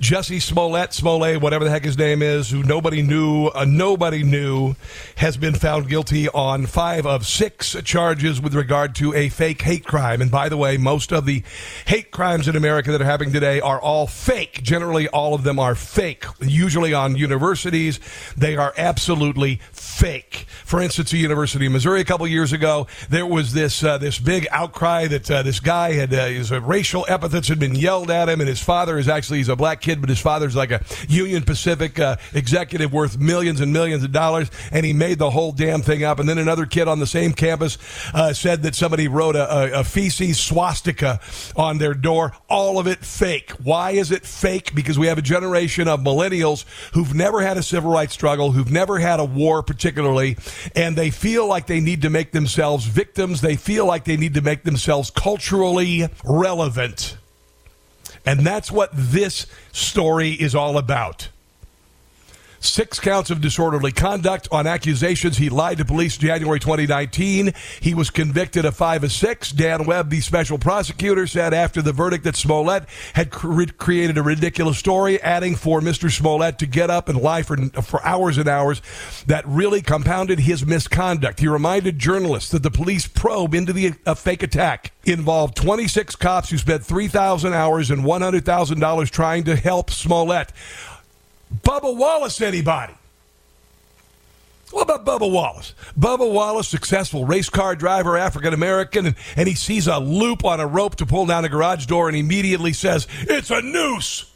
[0.00, 4.76] Jussie Smollett, Smollett, whatever the heck his name is, who nobody knew, uh, nobody knew,
[5.16, 9.84] has been found guilty on five of six charges with regard to a fake hate
[9.84, 10.22] crime.
[10.22, 11.42] And by the way, most of the
[11.86, 14.62] hate crimes in America that are happening today are all fake.
[14.62, 16.24] Generally, all of them are fake.
[16.40, 17.98] Usually on universities,
[18.36, 20.46] they are absolutely fake.
[20.64, 24.20] For instance, the University of Missouri a couple years ago, there was this uh, this
[24.20, 28.28] big outcry that uh, this guy had uh, his racial epithets had been yelled at
[28.28, 30.82] him, and his father is actually he's a black kid, but his father's like a
[31.08, 35.52] Union Pacific uh, executive worth millions and millions of dollars, and he made the whole
[35.52, 36.18] damn thing up.
[36.18, 37.78] And then another kid on the same campus
[38.14, 41.20] uh, said that somebody wrote a, a, a feces swastika
[41.56, 42.32] on their door.
[42.48, 43.50] All of it fake.
[43.62, 44.74] Why is it fake?
[44.74, 48.72] Because we have a generation of millennials who've never had a civil rights struggle, who've
[48.72, 50.36] never had a war, particularly,
[50.74, 53.40] and they feel like they need to make themselves victims.
[53.40, 57.17] They feel like they need to make themselves culturally relevant.
[58.28, 61.30] And that's what this story is all about.
[62.60, 67.52] Six counts of disorderly conduct on accusations he lied to police January 2019.
[67.80, 69.52] He was convicted of five of six.
[69.52, 74.22] Dan Webb, the special prosecutor, said after the verdict that Smollett had cre- created a
[74.22, 76.10] ridiculous story, adding for Mr.
[76.10, 78.82] Smollett to get up and lie for, for hours and hours
[79.26, 81.38] that really compounded his misconduct.
[81.38, 86.50] He reminded journalists that the police probe into the uh, fake attack involved 26 cops
[86.50, 90.52] who spent 3,000 hours and $100,000 trying to help Smollett.
[91.62, 92.94] Bubba Wallace, anybody?
[94.70, 95.74] What about Bubba Wallace?
[95.98, 100.60] Bubba Wallace, successful race car driver, African American, and, and he sees a loop on
[100.60, 104.30] a rope to pull down a garage door and immediately says, It's a noose!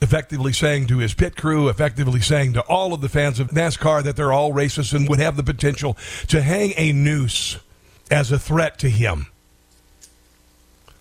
[0.00, 4.04] Effectively saying to his pit crew, effectively saying to all of the fans of NASCAR
[4.04, 5.96] that they're all racist and would have the potential
[6.28, 7.58] to hang a noose
[8.08, 9.26] as a threat to him.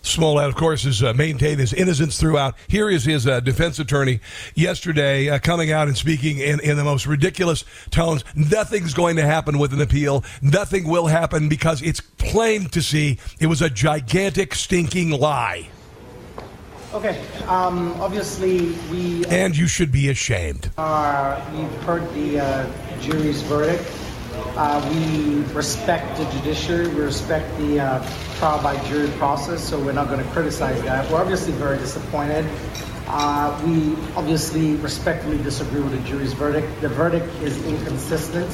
[0.07, 2.55] Smollett, of course, has uh, maintained his innocence throughout.
[2.67, 4.19] Here is his uh, defense attorney
[4.55, 8.23] yesterday uh, coming out and speaking in, in the most ridiculous tones.
[8.35, 10.23] Nothing's going to happen with an appeal.
[10.41, 15.69] Nothing will happen because it's plain to see it was a gigantic, stinking lie.
[16.93, 20.71] Okay, um, obviously we And you should be ashamed.
[20.77, 24.06] are, we've heard the uh, jury's verdict.
[24.55, 29.91] Uh, we respect the judiciary, we respect the uh, trial by jury process, so we're
[29.91, 31.09] not going to criticize that.
[31.11, 32.45] We're obviously very disappointed.
[33.07, 36.81] Uh, we obviously respectfully disagree with the jury's verdict.
[36.81, 38.51] The verdict is inconsistent.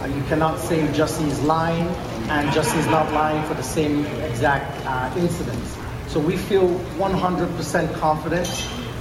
[0.00, 1.88] Uh, you cannot say Jussie is lying
[2.28, 5.76] and Jussie is not lying for the same exact uh, incidents.
[6.08, 6.68] So we feel
[6.98, 8.46] 100% confident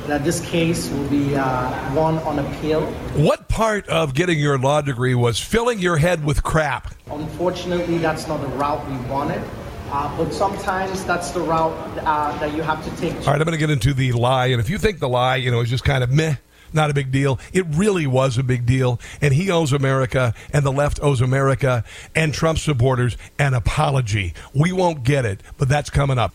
[0.07, 2.85] that this case will be uh, won on appeal.
[3.15, 6.93] What part of getting your law degree was filling your head with crap?
[7.09, 9.43] Unfortunately, that's not the route we wanted.
[9.91, 13.13] Uh, but sometimes that's the route uh, that you have to take.
[13.19, 14.47] All right, I'm going to get into the lie.
[14.47, 16.35] And if you think the lie, you know, is just kind of meh,
[16.73, 18.99] not a big deal, it really was a big deal.
[19.21, 21.83] And he owes America, and the left owes America,
[22.15, 24.33] and Trump supporters an apology.
[24.53, 26.33] We won't get it, but that's coming up.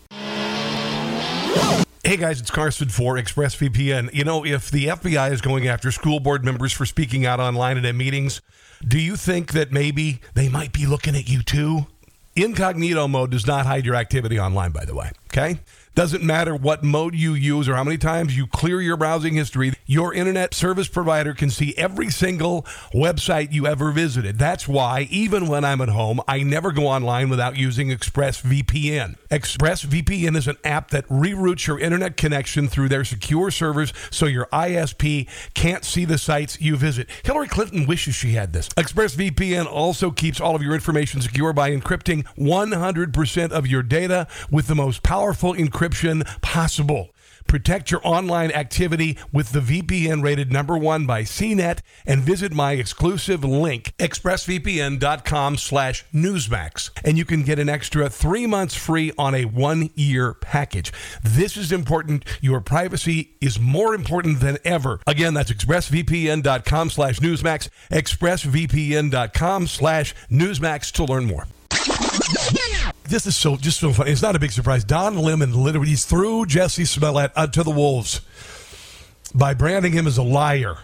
[2.11, 4.13] Hey guys, it's Carson for ExpressVPN.
[4.13, 7.77] You know, if the FBI is going after school board members for speaking out online
[7.77, 8.41] and at meetings,
[8.85, 11.87] do you think that maybe they might be looking at you too?
[12.35, 15.11] Incognito mode does not hide your activity online, by the way.
[15.31, 15.61] Okay?
[15.93, 19.73] Doesn't matter what mode you use or how many times you clear your browsing history,
[19.85, 22.61] your internet service provider can see every single
[22.93, 24.39] website you ever visited.
[24.39, 29.17] That's why, even when I'm at home, I never go online without using ExpressVPN.
[29.29, 34.45] ExpressVPN is an app that reroutes your internet connection through their secure servers so your
[34.45, 37.09] ISP can't see the sites you visit.
[37.25, 38.69] Hillary Clinton wishes she had this.
[38.69, 44.67] ExpressVPN also keeps all of your information secure by encrypting 100% of your data with
[44.67, 45.80] the most powerful encryption
[46.41, 47.09] possible.
[47.47, 52.73] Protect your online activity with the VPN rated number one by CNET and visit my
[52.73, 56.91] exclusive link, expressvpn.com slash newsmax.
[57.03, 60.93] And you can get an extra three months free on a one year package.
[61.23, 62.23] This is important.
[62.41, 64.99] Your privacy is more important than ever.
[65.05, 71.47] Again, that's expressvpn.com slash newsmax, expressvpn.com slash newsmax to learn more
[73.11, 74.11] this is so just so funny.
[74.11, 74.83] It's not a big surprise.
[74.83, 78.21] Don Lemon literally threw Jussie Smollett uh, to the wolves
[79.35, 80.77] by branding him as a liar.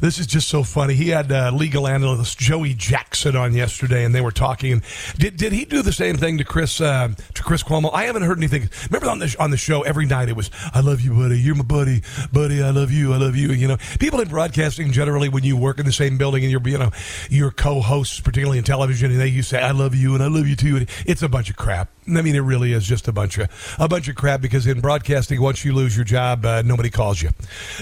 [0.00, 0.94] This is just so funny.
[0.94, 4.82] He had uh, legal analyst Joey Jackson on yesterday, and they were talking.
[5.18, 7.90] Did, did he do the same thing to Chris uh, to Chris Cuomo?
[7.92, 8.68] I haven't heard anything.
[8.90, 11.38] Remember on the on the show every night it was "I love you, buddy.
[11.40, 12.62] You're my buddy, buddy.
[12.62, 13.12] I love you.
[13.12, 16.18] I love you." You know, people in broadcasting generally when you work in the same
[16.18, 16.90] building and you're you know
[17.30, 20.46] your co-hosts, particularly in television, and they you say "I love you" and "I love
[20.46, 21.88] you too." It's a bunch of crap.
[22.08, 24.40] I mean, it really is just a bunch of a bunch of crap.
[24.40, 27.30] Because in broadcasting, once you lose your job, uh, nobody calls you.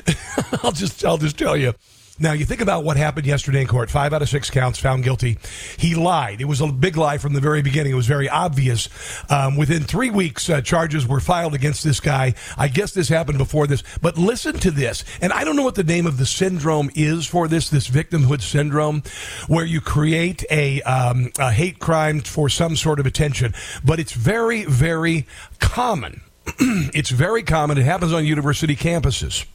[0.62, 1.74] I'll just I'll just tell you.
[2.16, 3.90] Now, you think about what happened yesterday in court.
[3.90, 5.36] Five out of six counts found guilty.
[5.76, 6.40] He lied.
[6.40, 7.92] It was a big lie from the very beginning.
[7.92, 8.88] It was very obvious.
[9.28, 12.34] Um, within three weeks, uh, charges were filed against this guy.
[12.56, 13.82] I guess this happened before this.
[14.00, 15.04] But listen to this.
[15.20, 18.42] And I don't know what the name of the syndrome is for this, this victimhood
[18.42, 19.02] syndrome,
[19.48, 23.54] where you create a, um, a hate crime for some sort of attention.
[23.84, 25.26] But it's very, very
[25.58, 26.20] common.
[26.46, 27.76] it's very common.
[27.76, 29.46] It happens on university campuses.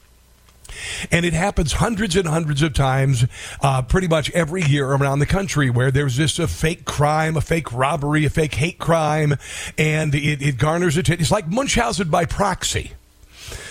[1.10, 3.26] And it happens hundreds and hundreds of times,
[3.62, 7.40] uh, pretty much every year around the country, where there's just a fake crime, a
[7.40, 9.36] fake robbery, a fake hate crime,
[9.78, 11.20] and it, it garners attention.
[11.20, 12.92] It's like Munchausen by proxy.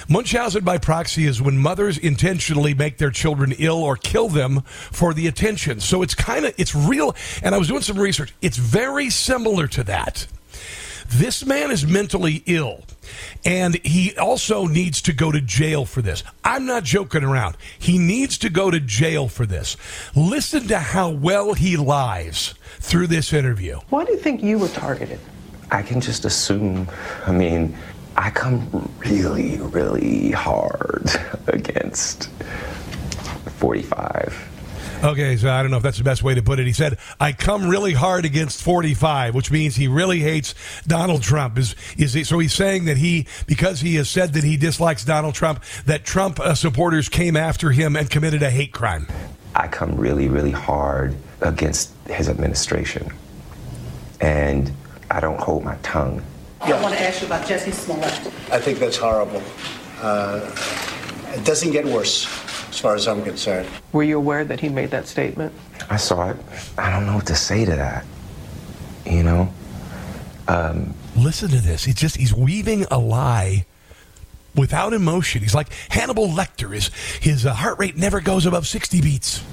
[0.07, 5.13] Munchausen by proxy is when mothers intentionally make their children ill or kill them for
[5.13, 5.79] the attention.
[5.79, 7.15] So it's kind of, it's real.
[7.43, 8.33] And I was doing some research.
[8.41, 10.25] It's very similar to that.
[11.11, 12.83] This man is mentally ill.
[13.43, 16.23] And he also needs to go to jail for this.
[16.43, 17.57] I'm not joking around.
[17.77, 19.75] He needs to go to jail for this.
[20.15, 23.79] Listen to how well he lies through this interview.
[23.89, 25.19] Why do you think you were targeted?
[25.71, 26.87] I can just assume.
[27.25, 27.75] I mean,
[28.15, 31.09] I come really, really hard
[31.47, 32.29] against
[33.57, 34.48] 45.
[35.01, 36.67] Okay, so I don't know if that's the best way to put it.
[36.67, 40.53] He said, "I come really hard against 45," which means he really hates
[40.87, 41.57] Donald Trump.
[41.57, 45.05] Is is he, so he's saying that he because he has said that he dislikes
[45.05, 49.07] Donald Trump, that Trump uh, supporters came after him and committed a hate crime.
[49.55, 53.09] I come really, really hard against his administration,
[54.19, 54.69] and
[55.09, 56.21] I don't hold my tongue.
[56.59, 58.33] I want to ask you about Jussie Smollett.
[58.51, 59.41] I think that's horrible.
[60.01, 60.41] Uh,
[61.33, 62.25] it doesn't get worse,
[62.69, 63.67] as far as I'm concerned.
[63.93, 65.53] Were you aware that he made that statement?
[65.89, 66.37] I saw it.
[66.77, 68.05] I don't know what to say to that.
[69.05, 69.53] You know?
[70.47, 71.83] Um, Listen to this.
[71.83, 73.65] He's just he's weaving a lie
[74.55, 75.41] without emotion.
[75.41, 76.73] He's like Hannibal Lecter.
[76.73, 79.43] His his uh, heart rate never goes above 60 beats.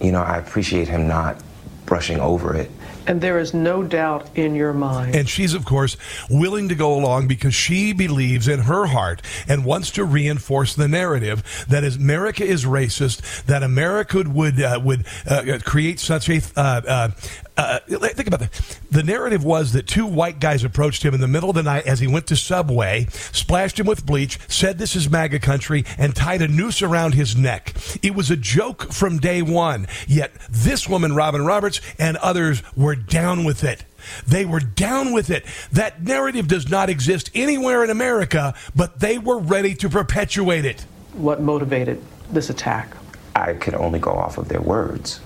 [0.00, 1.42] you know, I appreciate him not
[1.86, 2.70] brushing over it.
[3.08, 5.14] And there is no doubt in your mind.
[5.14, 5.96] And she's, of course,
[6.28, 10.88] willing to go along because she believes in her heart and wants to reinforce the
[10.88, 16.40] narrative that is America is racist, that America would uh, would uh, create such a.
[16.54, 17.10] Uh,
[17.58, 18.78] uh, think about that.
[18.90, 21.86] The narrative was that two white guys approached him in the middle of the night
[21.86, 26.14] as he went to Subway, splashed him with bleach, said this is MAGA country, and
[26.14, 27.74] tied a noose around his neck.
[28.02, 29.88] It was a joke from day one.
[30.06, 33.84] Yet this woman, Robin Roberts, and others were down with it.
[34.26, 35.44] They were down with it.
[35.72, 40.82] That narrative does not exist anywhere in America, but they were ready to perpetuate it.
[41.14, 42.96] What motivated this attack?
[43.34, 45.20] I could only go off of their words.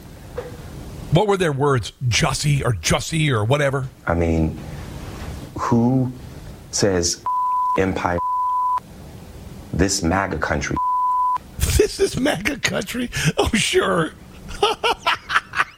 [1.13, 1.93] What were their words?
[2.09, 3.89] Jussie or Jussie or whatever?
[4.07, 4.59] I mean,
[5.59, 6.11] who
[6.71, 7.23] says
[7.79, 8.19] empire?
[9.75, 10.77] This MAGA country.
[11.77, 13.11] This is MAGA country.
[13.37, 14.13] Oh, sure.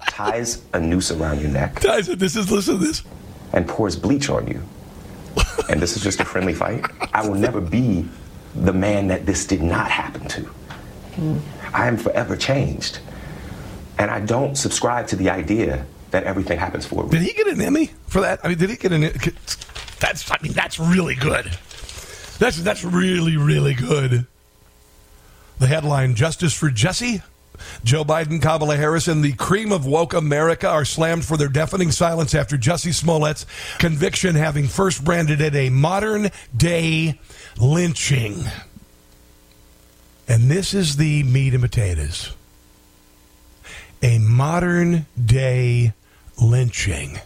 [0.09, 1.81] ties a noose around your neck.
[1.81, 2.19] Ties it.
[2.19, 3.03] This is listen to this.
[3.53, 4.63] And pours bleach on you.
[5.69, 6.85] and this is just a friendly fight.
[7.13, 8.09] I will never be
[8.55, 10.51] the man that this did not happen to.
[11.73, 13.01] I am forever changed.
[13.99, 17.47] And I don't subscribe to the idea that everything happens for a Did he get
[17.49, 18.41] an Emmy for that?
[18.45, 19.03] I mean, did he get an?
[20.01, 20.31] That's.
[20.31, 21.47] I mean, that's really good.
[22.39, 24.27] That's that's really really good.
[25.59, 27.23] The headline: Justice for Jussie.
[27.85, 31.93] Joe Biden, Kamala Harris, and the cream of woke America are slammed for their deafening
[31.93, 33.47] silence after Jussie Smollett's
[33.79, 37.21] conviction, having first branded it a modern day
[37.57, 38.43] lynching.
[40.27, 42.35] And this is the meat and potatoes.
[44.05, 45.95] A modern day
[46.39, 47.19] lynching.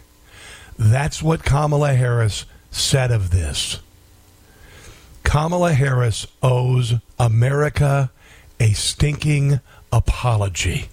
[0.78, 3.80] That's what Kamala Harris said of this.
[5.24, 8.12] Kamala Harris owes America
[8.60, 9.58] a stinking
[9.92, 10.88] apology.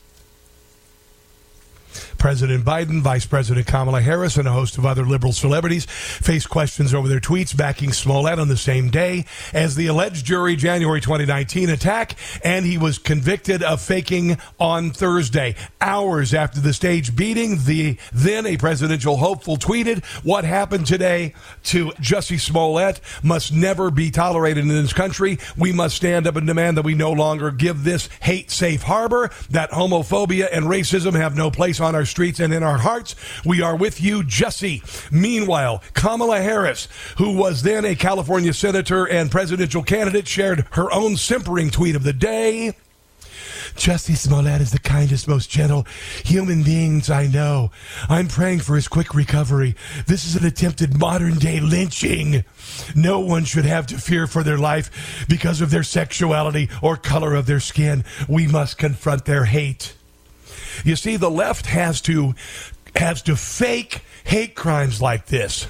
[2.25, 6.91] President Biden, Vice President Kamala Harris, and a host of other liberal celebrities faced questions
[6.91, 11.69] over their tweets backing Smollett on the same day as the alleged jury January 2019
[11.69, 15.53] attack, and he was convicted of faking on Thursday.
[15.79, 21.35] Hours after the stage beating, the then a presidential hopeful tweeted, "What happened today
[21.65, 25.37] to Jussie Smollett must never be tolerated in this country.
[25.55, 29.29] We must stand up and demand that we no longer give this hate safe harbor.
[29.51, 33.13] That homophobia and racism have no place on our streets and in our hearts.
[33.43, 34.81] We are with you, Jussie.
[35.11, 41.17] Meanwhile, Kamala Harris, who was then a California senator and presidential candidate, shared her own
[41.17, 42.73] simpering tweet of the day.
[43.75, 45.85] Jussie Smollett is the kindest, most gentle
[46.23, 47.71] human beings I know.
[48.07, 49.75] I'm praying for his quick recovery.
[50.07, 52.45] This is an attempted modern day lynching.
[52.95, 57.35] No one should have to fear for their life because of their sexuality or color
[57.35, 58.05] of their skin.
[58.29, 59.95] We must confront their hate.
[60.83, 62.35] You see, the left has to
[62.95, 65.67] has to fake hate crimes like this.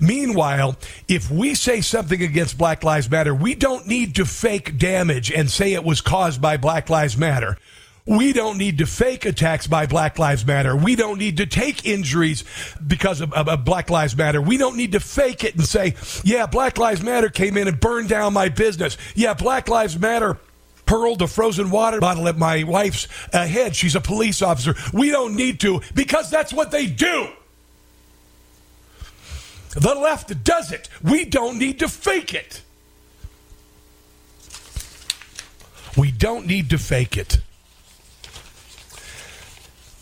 [0.00, 0.76] Meanwhile,
[1.08, 5.50] if we say something against Black Lives Matter, we don't need to fake damage and
[5.50, 7.58] say it was caused by Black Lives Matter.
[8.06, 10.76] We don't need to fake attacks by Black Lives Matter.
[10.76, 12.44] We don't need to take injuries
[12.86, 14.42] because of, of, of, Black Lives Matter.
[14.42, 17.80] We don't need to fake it and say, yeah, Black Lives Matter came in and
[17.80, 18.98] burned down my business.
[19.14, 20.38] Yeah, Black Lives Matter
[20.86, 23.74] hurled a frozen water bottle at my wife's uh, head.
[23.74, 24.74] She's a police officer.
[24.92, 27.28] We don't need to because that's what they do.
[29.70, 30.88] The left does it.
[31.02, 32.62] We don't need to fake it.
[35.96, 37.38] We don't need to fake it.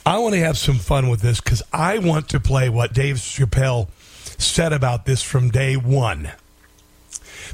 [0.05, 3.17] I want to have some fun with this because I want to play what Dave
[3.17, 3.89] Chappelle
[4.39, 6.33] said about this from day one.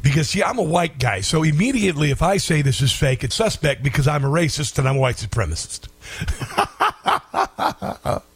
[0.03, 3.35] Because, see, I'm a white guy, so immediately if I say this is fake, it's
[3.35, 5.89] suspect because I'm a racist and I'm a white supremacist.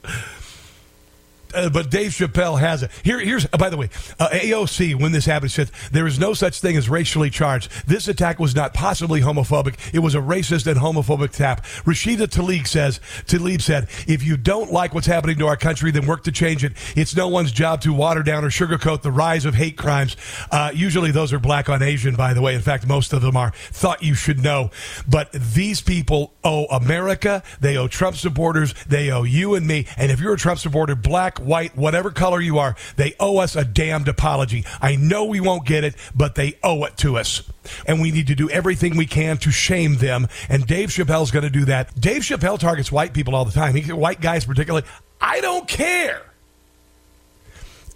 [1.55, 2.90] uh, but Dave Chappelle has it.
[3.03, 6.34] Here, here's uh, by the way, uh, AOC when this happened said there is no
[6.34, 7.70] such thing as racially charged.
[7.86, 9.76] This attack was not possibly homophobic.
[9.94, 11.64] It was a racist and homophobic tap.
[11.84, 16.07] Rashida Tlaib says Tlaib said, if you don't like what's happening to our country, then
[16.07, 16.72] work to change it.
[16.96, 20.16] It's no one's job to water down or sugarcoat the rise of hate crimes.
[20.50, 22.55] Uh, usually those are black on Asian, by the way.
[22.55, 23.53] In fact, most of them are.
[23.70, 24.70] Thought you should know,
[25.09, 27.42] but these people owe America.
[27.61, 28.74] They owe Trump supporters.
[28.86, 29.86] They owe you and me.
[29.96, 33.57] And if you're a Trump supporter, black white, whatever color you are, they owe us
[33.57, 34.64] a damned apology.
[34.80, 37.43] I know we won't get it, but they owe it to us.
[37.86, 40.28] And we need to do everything we can to shame them.
[40.49, 41.99] And Dave Chappelle's going to do that.
[42.01, 44.86] Dave Chappelle targets white people all the time, he, white guys particularly.
[45.20, 46.22] I don't care.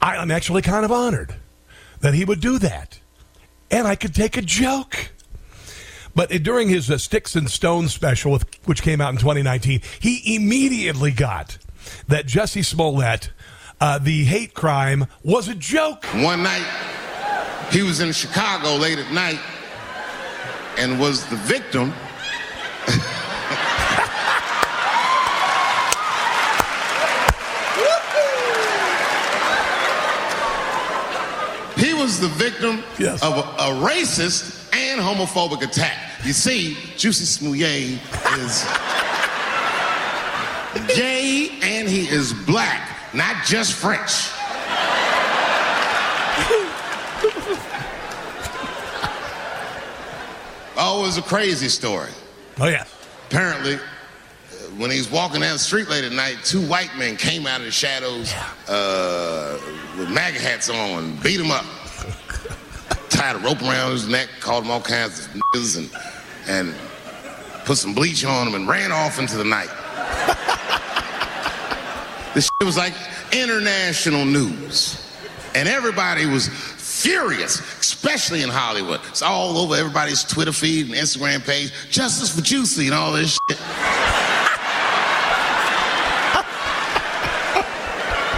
[0.01, 1.35] I'm actually kind of honored
[2.01, 3.01] that he would do that.
[3.71, 5.11] And I could take a joke.
[6.15, 10.37] But during his uh, Sticks and Stones special, with, which came out in 2019, he
[10.37, 11.59] immediately got
[12.09, 13.31] that Jussie Smollett
[13.81, 16.05] uh, the hate crime was a joke.
[16.07, 16.66] One night,
[17.70, 19.39] he was in Chicago late at night
[20.79, 21.91] and was the victim.
[31.77, 33.22] he was the victim yes.
[33.22, 35.99] of a, a, racist and homophobic attack.
[36.24, 38.01] You see, Jussie Smollett
[38.39, 38.64] is
[40.97, 44.01] gay and he is black not just French.
[50.77, 52.11] oh, it was a crazy story.
[52.61, 52.85] Oh, yeah.
[53.29, 53.79] Apparently, uh,
[54.77, 57.61] when he was walking down the street late at night, two white men came out
[57.61, 58.35] of the shadows
[58.69, 59.59] uh,
[59.99, 61.64] with MAGA hats on beat him up.
[63.09, 65.91] Tied a rope around his neck, called him all kinds of niggas, and,
[66.49, 66.75] and
[67.64, 69.71] put some bleach on him and ran off into the night.
[72.37, 72.93] This was like
[73.32, 75.03] international news.
[75.55, 79.01] And everybody was furious, especially in Hollywood.
[79.09, 81.72] It's all over everybody's Twitter feed and Instagram page.
[81.91, 83.57] Justice for Jussie and all this shit.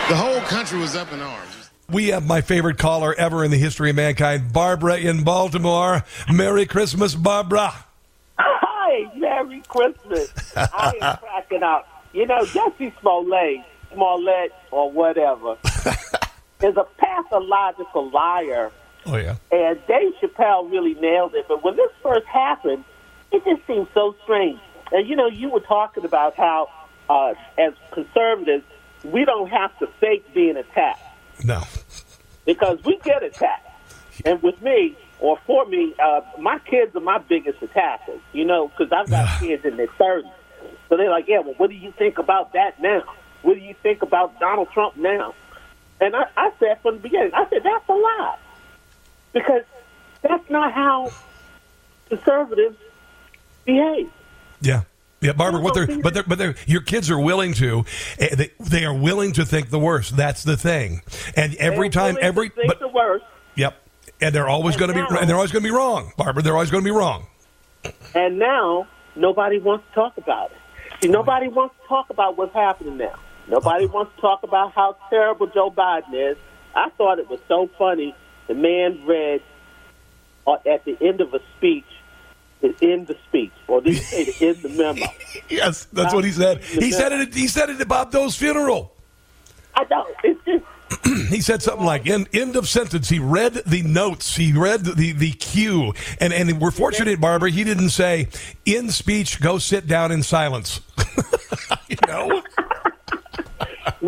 [0.08, 1.70] the whole country was up in arms.
[1.90, 6.04] We have my favorite caller ever in the history of mankind, Barbara in Baltimore.
[6.32, 7.74] Merry Christmas, Barbara.
[8.38, 10.32] Hi, Merry Christmas.
[10.56, 11.88] I am cracking up.
[12.12, 15.56] You know, Jussie Smollett Smollett or whatever
[16.62, 18.70] is a pathological liar.
[19.06, 19.36] Oh yeah.
[19.50, 21.46] And Dave Chappelle really nailed it.
[21.48, 22.84] But when this first happened,
[23.32, 24.60] it just seemed so strange.
[24.92, 26.68] And you know, you were talking about how,
[27.08, 28.64] uh, as conservatives,
[29.04, 31.02] we don't have to fake being attacked.
[31.44, 31.62] No.
[32.44, 33.66] Because we get attacked.
[34.24, 38.68] And with me, or for me, uh, my kids are my biggest attackers, you know,
[38.68, 40.30] because I've got kids in their 30s.
[40.88, 43.02] So they're like, yeah, well, what do you think about that now?
[43.42, 45.34] What do you think about Donald Trump now?
[46.00, 48.38] And I, I said from the beginning, I said, that's a lie.
[49.32, 49.62] Because
[50.22, 51.12] that's not how
[52.08, 52.76] conservatives
[53.64, 54.10] behave.
[54.60, 54.82] Yeah.
[55.20, 57.84] Yeah, Barbara, what they're, but they're, but they're, your kids are willing to,
[58.20, 60.16] eh, they, they are willing to think the worst.
[60.16, 61.02] That's the thing.
[61.36, 63.24] And every time, every, but, the worst.
[63.56, 63.76] Yep.
[64.20, 66.44] And they're always going to be, and they're always going to be wrong, Barbara.
[66.44, 67.26] They're always going to be wrong.
[68.14, 68.86] And now
[69.16, 71.02] nobody wants to talk about it.
[71.02, 73.18] See, nobody wants to talk about what's happening now.
[73.48, 76.36] Nobody wants to talk about how terrible Joe Biden is.
[76.74, 78.14] I thought it was so funny.
[78.46, 79.42] The man read
[80.46, 81.84] uh, at the end of a speech
[82.60, 85.06] to end the speech, or did he say to end the memo?
[85.48, 86.62] yes, that's what he said.
[86.62, 87.34] He said it.
[87.34, 88.92] He said it at Bob Dole's funeral.
[89.74, 90.06] I know.
[90.24, 90.64] It's just
[91.28, 93.08] he said something like end, end of sentence.
[93.08, 94.36] He read the notes.
[94.36, 95.92] He read the, the cue.
[96.20, 98.28] And, and we're fortunate, Barbara, he didn't say,
[98.64, 100.80] in speech, go sit down in silence.
[101.88, 102.42] you know?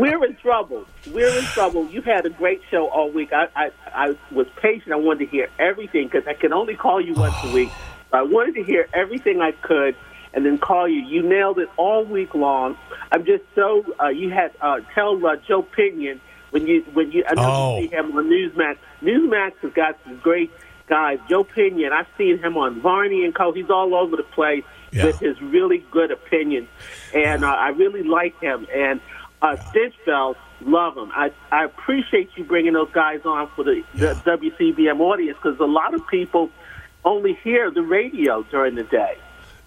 [0.01, 0.87] we're in trouble.
[1.13, 1.87] We're in trouble.
[1.87, 3.33] You had a great show all week.
[3.33, 4.93] I, I, I was patient.
[4.93, 7.71] I wanted to hear everything because I can only call you once a week.
[8.13, 9.95] I wanted to hear everything I could
[10.33, 11.01] and then call you.
[11.03, 12.77] You nailed it all week long.
[13.13, 16.21] I'm just so, uh, you had, uh, tell uh, Joe Pinion
[16.51, 17.79] when you when you I know Oh.
[17.79, 18.77] you see him on Newsmax.
[19.03, 20.51] Newsmax has got some great
[20.89, 21.19] guys.
[21.29, 23.53] Joe Pinion, I've seen him on Varney and Co.
[23.53, 26.67] He's all over the place with his really good opinions,
[27.15, 28.67] and uh, I really like him.
[28.75, 29.01] And
[29.43, 31.11] uh, Stinchfield, love him.
[31.15, 35.65] I I appreciate you bringing those guys on for the, the WCBM audience because a
[35.65, 36.51] lot of people
[37.05, 39.17] only hear the radio during the day.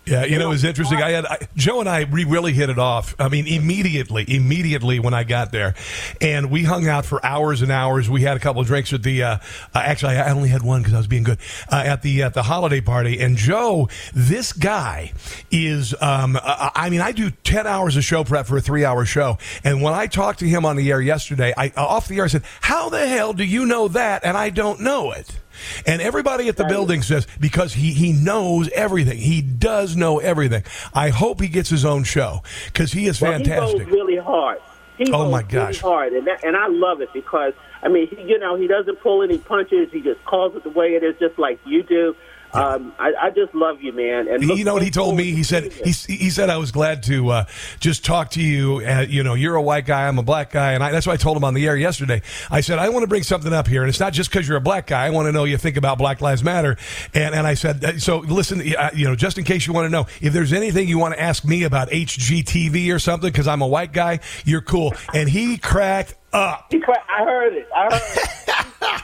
[0.05, 1.01] Yeah, you know, it was interesting.
[1.01, 3.15] I had I, Joe and I we really hit it off.
[3.19, 5.75] I mean, immediately, immediately when I got there,
[6.19, 8.09] and we hung out for hours and hours.
[8.09, 9.23] We had a couple of drinks at the.
[9.23, 9.37] Uh,
[9.73, 11.37] uh, actually, I only had one because I was being good
[11.71, 13.21] uh, at the at the holiday party.
[13.21, 15.13] And Joe, this guy
[15.51, 15.95] is.
[16.01, 19.05] Um, I, I mean, I do ten hours of show prep for a three hour
[19.05, 22.25] show, and when I talked to him on the air yesterday, I off the air
[22.25, 25.39] I said, "How the hell do you know that?" And I don't know it.
[25.85, 29.17] And everybody at the building says because he he knows everything.
[29.17, 30.63] He does know everything.
[30.93, 33.85] I hope he gets his own show because he is Well, he fantastic.
[33.85, 34.59] goes really hard.
[34.97, 35.81] He Oh, my gosh.
[35.81, 38.67] really hard, and that, and I love it because I mean, he, you know, he
[38.67, 39.89] doesn't pull any punches.
[39.91, 42.15] He just calls it the way it is, just like you do.
[42.53, 44.27] Um, I, I just love you, man.
[44.27, 45.31] And you know what he told me?
[45.31, 47.45] He said he, he said I was glad to uh,
[47.79, 48.81] just talk to you.
[48.85, 51.13] Uh, you know, you're a white guy, I'm a black guy, and I, that's what
[51.13, 52.21] I told him on the air yesterday.
[52.51, 54.57] I said I want to bring something up here, and it's not just because you're
[54.57, 55.05] a black guy.
[55.05, 56.77] I want to know you think about Black Lives Matter,
[57.13, 58.19] and and I said so.
[58.19, 60.99] Listen, uh, you know, just in case you want to know if there's anything you
[60.99, 64.93] want to ask me about HGTV or something, because I'm a white guy, you're cool.
[65.13, 66.67] And he cracked up.
[66.69, 67.67] He cra- I heard it.
[67.75, 68.29] I heard it.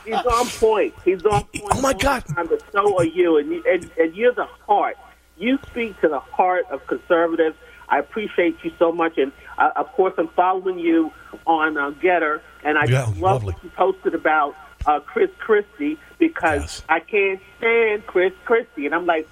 [0.06, 0.94] He's on point.
[1.06, 1.64] He's on point.
[1.72, 2.24] Oh my God!
[2.36, 4.98] But so are you, and, you and and you're the heart.
[5.38, 7.56] You speak to the heart of conservatives.
[7.88, 11.12] I appreciate you so much, and uh, of course, I'm following you
[11.48, 13.54] on uh, Gettr, and I Yeah, just love lovely.
[13.54, 14.56] what you posted about
[14.86, 19.28] uh, Chris Christie because I can't stand Chris Christie, and I'm like,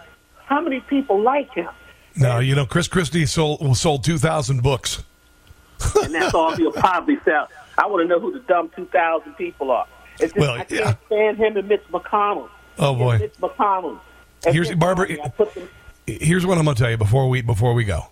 [0.45, 1.69] how many people like him?
[2.15, 5.03] No, you know, Chris Christie sold sold two thousand books.
[6.03, 7.47] and that's all he'll probably sell.
[7.77, 9.85] I want to know who the dumb 2,000 people are.
[10.19, 10.95] It's just, Well, I can't yeah.
[11.07, 12.49] stand him and Mitch McConnell.
[12.79, 13.11] Oh boy.
[13.13, 13.99] and Mitch McConnell.
[14.45, 15.07] And Here's Barbara.
[15.07, 15.69] Romney, I put them-
[16.07, 18.07] Here's what I'm going to tell you before we before we go.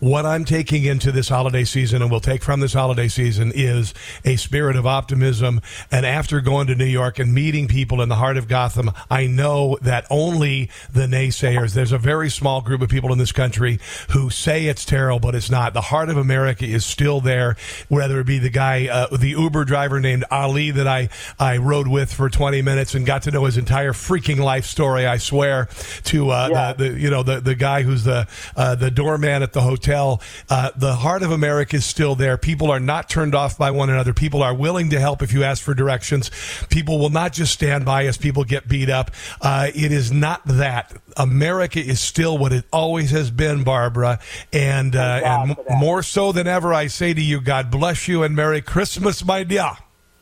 [0.00, 3.92] What I'm taking into this holiday season and will take from this holiday season is
[4.24, 5.60] a spirit of optimism.
[5.92, 9.26] And after going to New York and meeting people in the heart of Gotham, I
[9.26, 13.78] know that only the naysayers, there's a very small group of people in this country
[14.12, 15.74] who say it's terrible, but it's not.
[15.74, 17.56] The heart of America is still there,
[17.88, 21.88] whether it be the guy, uh, the Uber driver named Ali that I, I rode
[21.88, 25.68] with for 20 minutes and got to know his entire freaking life story, I swear,
[26.04, 26.72] to uh, Yeah.
[26.72, 28.26] the, the, you know, the, the guy who's the,
[28.56, 29.89] uh, the doorman at the hotel.
[29.90, 32.36] Uh, the heart of America is still there.
[32.36, 34.14] People are not turned off by one another.
[34.14, 36.30] People are willing to help if you ask for directions.
[36.68, 39.10] People will not just stand by as people get beat up.
[39.40, 40.92] Uh, it is not that.
[41.16, 44.20] America is still what it always has been, Barbara,
[44.52, 46.72] and uh, and more so than ever.
[46.72, 49.72] I say to you, God bless you and Merry Christmas, my dear.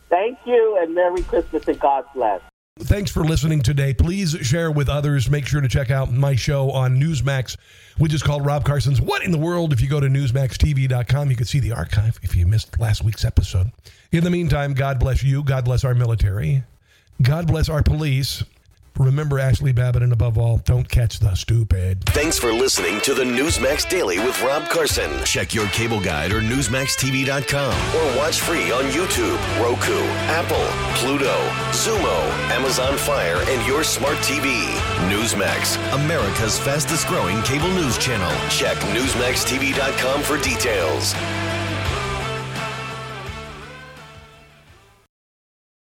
[0.09, 2.41] Thank you, and Merry Christmas and God bless.
[2.81, 3.93] Thanks for listening today.
[3.93, 5.29] Please share with others.
[5.29, 7.57] Make sure to check out my show on Newsmax,
[7.99, 9.73] which is called Rob Carson's What in the World.
[9.73, 13.25] If you go to NewsmaxTV.com, you can see the archive if you missed last week's
[13.25, 13.73] episode.
[14.13, 15.43] In the meantime, God bless you.
[15.43, 16.63] God bless our military.
[17.21, 18.45] God bless our police.
[18.99, 22.05] Remember Ashli Babbitt, and above all, don't catch the stupid.
[22.07, 25.11] Thanks for listening to the Newsmax Daily with Rob Carson.
[25.25, 31.37] Check your cable guide or NewsmaxTV.com or watch free on YouTube, Roku, Apple, Pluto,
[31.71, 34.65] Xumo, Amazon Fire, and your smart TV.
[35.09, 38.31] Newsmax, America's fastest growing cable news channel.
[38.51, 41.15] Check NewsmaxTV.com for details.